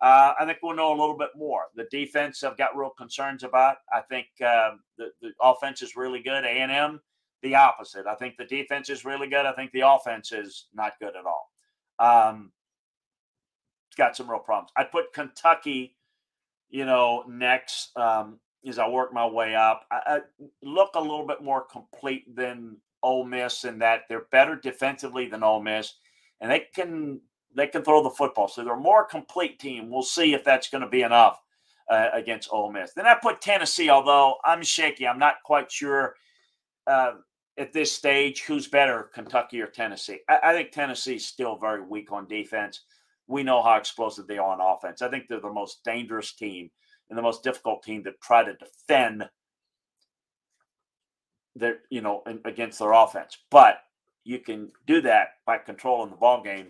Uh, 0.00 0.32
I 0.38 0.46
think 0.46 0.58
we'll 0.62 0.76
know 0.76 0.90
a 0.90 0.98
little 0.98 1.18
bit 1.18 1.30
more. 1.36 1.64
The 1.74 1.86
defense 1.90 2.42
I've 2.44 2.56
got 2.56 2.76
real 2.76 2.90
concerns 2.96 3.42
about. 3.42 3.78
I 3.92 4.00
think 4.00 4.26
um, 4.40 4.80
the, 4.96 5.10
the 5.20 5.32
offense 5.42 5.82
is 5.82 5.96
really 5.96 6.20
good. 6.20 6.44
A 6.44 6.48
and 6.48 6.70
M, 6.70 7.00
the 7.42 7.56
opposite. 7.56 8.06
I 8.06 8.14
think 8.14 8.36
the 8.36 8.44
defense 8.44 8.88
is 8.88 9.04
really 9.04 9.28
good. 9.28 9.44
I 9.44 9.52
think 9.52 9.72
the 9.72 9.86
offense 9.86 10.32
is 10.32 10.66
not 10.72 10.92
good 11.00 11.14
at 11.16 11.24
all. 11.26 11.50
Um, 11.98 12.52
got 13.98 14.16
some 14.16 14.30
real 14.30 14.38
problems. 14.38 14.70
I'd 14.76 14.90
put 14.90 15.12
Kentucky, 15.12 15.96
you 16.70 16.86
know, 16.86 17.24
next 17.28 17.96
um, 17.96 18.38
as 18.66 18.78
I 18.78 18.88
work 18.88 19.12
my 19.12 19.26
way 19.26 19.54
up. 19.54 19.84
I, 19.90 20.00
I 20.06 20.20
look 20.62 20.90
a 20.94 21.00
little 21.00 21.26
bit 21.26 21.42
more 21.42 21.64
complete 21.64 22.34
than 22.34 22.76
Ole 23.02 23.24
Miss 23.24 23.64
in 23.64 23.78
that 23.80 24.02
they're 24.08 24.26
better 24.32 24.56
defensively 24.56 25.26
than 25.26 25.42
Ole 25.42 25.62
Miss, 25.62 25.94
and 26.40 26.50
they 26.50 26.66
can 26.74 27.20
they 27.54 27.66
can 27.66 27.82
throw 27.82 28.02
the 28.02 28.10
football. 28.10 28.48
So 28.48 28.64
they're 28.64 28.74
a 28.74 28.80
more 28.80 29.04
complete 29.04 29.58
team. 29.58 29.90
We'll 29.90 30.02
see 30.02 30.34
if 30.34 30.44
that's 30.44 30.70
going 30.70 30.82
to 30.82 30.88
be 30.88 31.02
enough 31.02 31.40
uh, 31.90 32.08
against 32.12 32.48
Ole 32.52 32.72
Miss. 32.72 32.92
Then 32.94 33.06
I 33.06 33.16
put 33.20 33.40
Tennessee, 33.40 33.90
although 33.90 34.36
I'm 34.44 34.62
shaky. 34.62 35.06
I'm 35.06 35.18
not 35.18 35.36
quite 35.44 35.70
sure 35.70 36.14
uh, 36.86 37.12
at 37.56 37.72
this 37.72 37.92
stage 37.92 38.42
who's 38.42 38.68
better, 38.68 39.10
Kentucky 39.14 39.60
or 39.60 39.66
Tennessee. 39.66 40.20
I, 40.28 40.38
I 40.44 40.52
think 40.52 40.70
Tennessee's 40.70 41.26
still 41.26 41.56
very 41.56 41.82
weak 41.82 42.12
on 42.12 42.26
defense. 42.26 42.82
We 43.28 43.42
know 43.42 43.62
how 43.62 43.76
explosive 43.76 44.26
they 44.26 44.38
are 44.38 44.58
on 44.58 44.60
offense. 44.60 45.02
I 45.02 45.08
think 45.08 45.28
they're 45.28 45.40
the 45.40 45.52
most 45.52 45.84
dangerous 45.84 46.32
team 46.32 46.70
and 47.08 47.16
the 47.16 47.22
most 47.22 47.44
difficult 47.44 47.82
team 47.82 48.02
to 48.04 48.12
try 48.22 48.42
to 48.42 48.54
defend 48.54 49.28
their, 51.54 51.80
you 51.90 52.00
know, 52.00 52.22
against 52.44 52.78
their 52.78 52.92
offense. 52.92 53.36
But 53.50 53.80
you 54.24 54.38
can 54.38 54.70
do 54.86 55.00
that 55.02 55.34
by 55.46 55.58
controlling 55.58 56.10
the 56.10 56.16
ball 56.16 56.42
game 56.42 56.68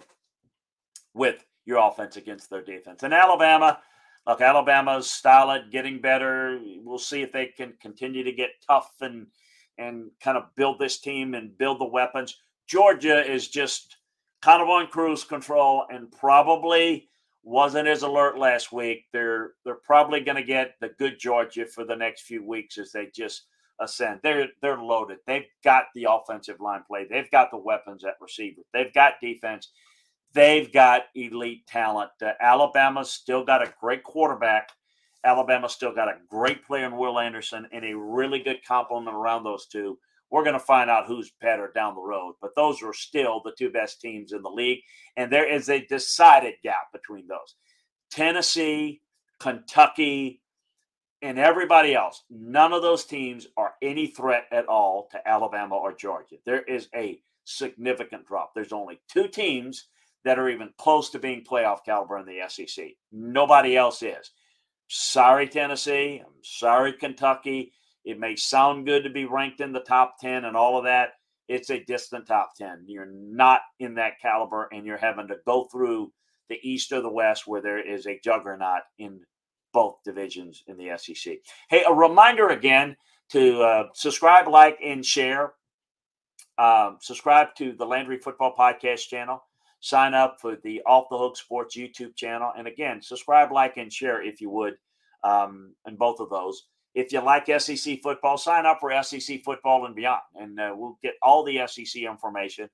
with 1.15 1.45
your 1.65 1.87
offense 1.87 2.17
against 2.17 2.51
their 2.51 2.63
defense. 2.63 3.03
And 3.03 3.13
Alabama, 3.13 3.81
look, 4.27 4.41
Alabama's 4.41 5.11
solid, 5.11 5.71
getting 5.71 6.01
better. 6.01 6.61
We'll 6.83 6.99
see 6.99 7.23
if 7.23 7.33
they 7.33 7.47
can 7.47 7.75
continue 7.81 8.25
to 8.25 8.33
get 8.33 8.51
tough 8.67 8.93
and 9.01 9.27
and 9.77 10.11
kind 10.21 10.37
of 10.37 10.55
build 10.57 10.79
this 10.79 10.99
team 10.99 11.35
and 11.35 11.57
build 11.57 11.81
the 11.81 11.85
weapons. 11.85 12.37
Georgia 12.67 13.25
is 13.25 13.49
just 13.49 13.97
kind 14.43 14.63
of 14.63 14.69
on 14.69 14.87
cruise 14.89 15.25
control 15.25 15.85
and 15.91 16.11
probably 16.11 17.09
wasn't 17.43 17.89
as 17.89 18.03
alert 18.03 18.39
last 18.39 18.73
week. 18.73 19.05
They're 19.13 19.53
they're 19.65 19.75
probably 19.75 20.21
going 20.21 20.37
to 20.37 20.43
get 20.43 20.75
the 20.81 20.91
good 20.99 21.19
Georgia 21.19 21.67
for 21.67 21.85
the 21.85 21.97
next 21.97 22.23
few 22.23 22.45
weeks 22.45 22.79
as 22.79 22.93
they 22.93 23.09
just 23.15 23.45
ascend. 23.81 24.21
They're 24.23 24.49
they're 24.63 24.83
loaded. 24.83 25.19
They've 25.27 25.47
got 25.65 25.85
the 25.95 26.09
offensive 26.11 26.61
line 26.61 26.83
play. 26.87 27.07
They've 27.09 27.31
got 27.31 27.51
the 27.51 27.59
weapons 27.59 28.05
at 28.05 28.15
receiver. 28.21 28.63
They've 28.73 28.93
got 28.93 29.21
defense. 29.21 29.71
They've 30.35 30.71
got 30.71 31.05
elite 31.15 31.67
talent. 31.67 32.11
Uh, 32.23 32.33
Alabama's 32.41 33.11
still 33.11 33.45
got 33.45 33.67
a 33.67 33.73
great 33.81 34.05
quarterback, 34.05 34.69
Alabama 35.25 35.69
still 35.69 35.95
got 35.95 36.09
a 36.09 36.19
great 36.29 36.65
player 36.65 36.87
in 36.87 36.97
Will 36.97 37.19
Anderson 37.19 37.67
and 37.73 37.85
a 37.85 37.97
really 37.97 38.39
good 38.39 38.65
complement 38.67 39.17
around 39.17 39.45
those 39.45 39.67
two. 39.67 39.99
We're 40.31 40.45
going 40.45 40.55
to 40.55 40.61
find 40.61 40.91
out 40.91 41.07
who's 41.07 41.33
better 41.41 41.73
down 41.75 41.95
the 41.95 42.03
road, 42.03 42.35
but 42.41 42.55
those 42.55 42.83
are 42.83 42.93
still 42.93 43.41
the 43.45 43.55
two 43.57 43.71
best 43.71 44.01
teams 44.01 44.33
in 44.33 44.43
the 44.43 44.51
league. 44.51 44.81
And 45.17 45.33
there 45.33 45.49
is 45.49 45.69
a 45.69 45.87
decided 45.87 46.55
gap 46.63 46.93
between 46.93 47.27
those. 47.27 47.57
Tennessee, 48.11 49.01
Kentucky, 49.41 50.43
and 51.23 51.39
everybody 51.39 51.95
else, 51.95 52.25
none 52.31 52.73
of 52.73 52.83
those 52.83 53.05
teams 53.05 53.47
are 53.57 53.75
any 53.83 54.07
threat 54.07 54.45
at 54.53 54.67
all 54.67 55.09
to 55.13 55.29
Alabama 55.29 55.77
or 55.77 55.93
Georgia. 55.93 56.37
There 56.45 56.63
is 56.63 56.89
a 56.95 57.21
significant 57.45 58.27
drop. 58.27 58.53
There's 58.55 58.73
only 58.73 59.01
two 59.11 59.29
teams 59.29 59.89
that 60.25 60.39
are 60.39 60.49
even 60.49 60.71
close 60.79 61.11
to 61.11 61.19
being 61.19 61.45
playoff 61.45 61.79
caliber 61.85 62.19
in 62.19 62.27
the 62.27 62.41
SEC. 62.49 62.89
Nobody 63.11 63.77
else 63.77 64.03
is. 64.03 64.31
Sorry, 64.89 65.49
Tennessee. 65.49 66.23
I'm 66.25 66.33
sorry, 66.43 66.93
Kentucky. 66.93 67.73
It 68.09 68.19
may 68.19 68.37
sound 68.37 68.87
good 68.87 69.05
to 69.05 69.11
be 69.11 69.27
ranked 69.27 69.61
in 69.61 69.71
the 69.71 69.81
top 69.81 70.19
10 70.19 70.47
and 70.47 70.57
all 70.57 70.79
of 70.79 70.85
that. 70.85 71.11
It's 71.47 71.69
a 71.69 71.85
distant 71.85 72.27
top 72.27 72.53
10. 72.57 72.85
You're 72.87 73.13
not 73.13 73.61
in 73.81 73.97
that 73.97 74.19
caliber, 74.19 74.67
and 74.73 74.87
you're 74.87 74.97
having 74.97 75.29
to 75.29 75.37
go 75.47 75.65
through 75.65 76.11
the 76.49 76.59
East 76.63 76.91
or 76.91 77.03
the 77.03 77.11
West 77.11 77.47
where 77.47 77.61
there 77.61 77.87
is 77.87 78.07
a 78.07 78.19
juggernaut 78.25 78.81
in 78.99 79.21
both 79.75 79.97
divisions 80.07 80.65
in 80.69 80.79
the 80.79 80.97
SEC. 80.97 81.37
Hey, 81.69 81.85
a 81.87 81.93
reminder 81.93 82.49
again 82.49 82.97
to 83.33 83.61
uh, 83.61 83.85
subscribe, 83.93 84.49
like, 84.49 84.79
and 84.83 85.05
share. 85.05 85.53
Um, 86.57 86.97
subscribe 87.03 87.49
to 87.59 87.75
the 87.75 87.85
Landry 87.85 88.17
Football 88.17 88.55
Podcast 88.59 89.09
channel. 89.09 89.45
Sign 89.81 90.15
up 90.15 90.39
for 90.41 90.57
the 90.65 90.81
Off 90.87 91.09
the 91.11 91.19
Hook 91.19 91.37
Sports 91.37 91.77
YouTube 91.77 92.17
channel. 92.17 92.53
And 92.57 92.67
again, 92.69 93.03
subscribe, 93.03 93.53
like, 93.53 93.77
and 93.77 93.93
share 93.93 94.23
if 94.23 94.41
you 94.41 94.49
would 94.49 94.77
um, 95.25 95.75
in 95.87 95.97
both 95.97 96.21
of 96.21 96.31
those. 96.31 96.69
If 96.99 97.13
you 97.13 97.21
like 97.21 97.47
SEC 97.61 98.03
football, 98.03 98.37
sign 98.37 98.67
up 98.67 98.81
for 98.81 98.91
SEC 99.05 99.45
football 99.45 99.87
and 99.87 99.95
beyond. 99.95 100.23
And 100.35 100.59
uh, 100.59 100.75
we'll 100.75 100.99
get 101.01 101.15
all 101.23 101.45
the 101.45 101.65
SEC 101.69 102.03
information, 102.03 102.69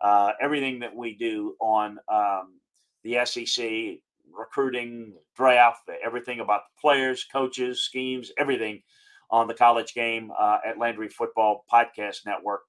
uh, 0.00 0.32
everything 0.40 0.80
that 0.80 0.96
we 0.96 1.14
do 1.14 1.54
on 1.60 1.96
um, 2.12 2.58
the 3.04 3.24
SEC, 3.24 4.00
recruiting, 4.36 5.12
draft, 5.36 5.88
everything 6.04 6.40
about 6.40 6.62
the 6.64 6.80
players, 6.80 7.24
coaches, 7.30 7.82
schemes, 7.82 8.32
everything 8.36 8.82
on 9.30 9.46
the 9.46 9.54
college 9.54 9.94
game 9.94 10.32
uh, 10.36 10.58
at 10.66 10.80
Landry 10.80 11.08
Football 11.08 11.64
Podcast 11.72 12.26
Network. 12.26 12.62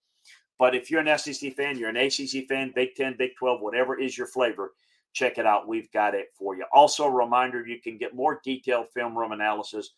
But 0.59 0.75
if 0.75 0.91
you're 0.91 1.01
an 1.01 1.17
SEC 1.17 1.55
fan, 1.55 1.79
you're 1.79 1.89
an 1.89 1.97
ACC 1.97 2.47
fan, 2.47 2.71
Big 2.75 2.93
10, 2.93 3.15
Big 3.17 3.31
12, 3.39 3.61
whatever 3.61 3.99
is 3.99 4.15
your 4.15 4.27
flavor, 4.27 4.73
check 5.13 5.39
it 5.39 5.47
out. 5.47 5.67
We've 5.67 5.91
got 5.91 6.13
it 6.13 6.27
for 6.37 6.55
you. 6.55 6.65
Also, 6.71 7.05
a 7.05 7.11
reminder 7.11 7.65
you 7.65 7.81
can 7.81 7.97
get 7.97 8.13
more 8.13 8.39
detailed 8.43 8.91
film 8.93 9.17
room 9.17 9.31
analysis 9.31 9.89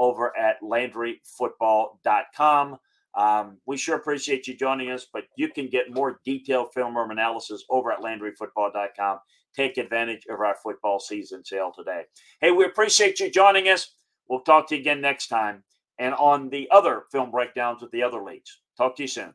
over 0.00 0.36
at 0.36 0.60
LandryFootball.com. 0.62 2.78
Um, 3.14 3.58
we 3.66 3.76
sure 3.76 3.96
appreciate 3.96 4.48
you 4.48 4.56
joining 4.56 4.90
us, 4.90 5.06
but 5.12 5.24
you 5.36 5.48
can 5.48 5.68
get 5.68 5.92
more 5.92 6.20
detailed 6.24 6.72
film 6.72 6.96
room 6.96 7.10
analysis 7.10 7.64
over 7.68 7.92
at 7.92 8.00
LandryFootball.com. 8.00 9.18
Take 9.54 9.76
advantage 9.78 10.26
of 10.30 10.40
our 10.40 10.56
football 10.62 11.00
season 11.00 11.44
sale 11.44 11.72
today. 11.76 12.04
Hey, 12.40 12.50
we 12.50 12.64
appreciate 12.64 13.20
you 13.20 13.30
joining 13.30 13.68
us. 13.68 13.94
We'll 14.28 14.40
talk 14.40 14.68
to 14.68 14.76
you 14.76 14.80
again 14.80 15.00
next 15.00 15.28
time 15.28 15.62
and 15.98 16.14
on 16.14 16.48
the 16.48 16.68
other 16.70 17.02
film 17.12 17.30
breakdowns 17.30 17.82
with 17.82 17.90
the 17.90 18.02
other 18.02 18.22
leagues. 18.22 18.60
Talk 18.78 18.96
to 18.96 19.02
you 19.02 19.08
soon. 19.08 19.34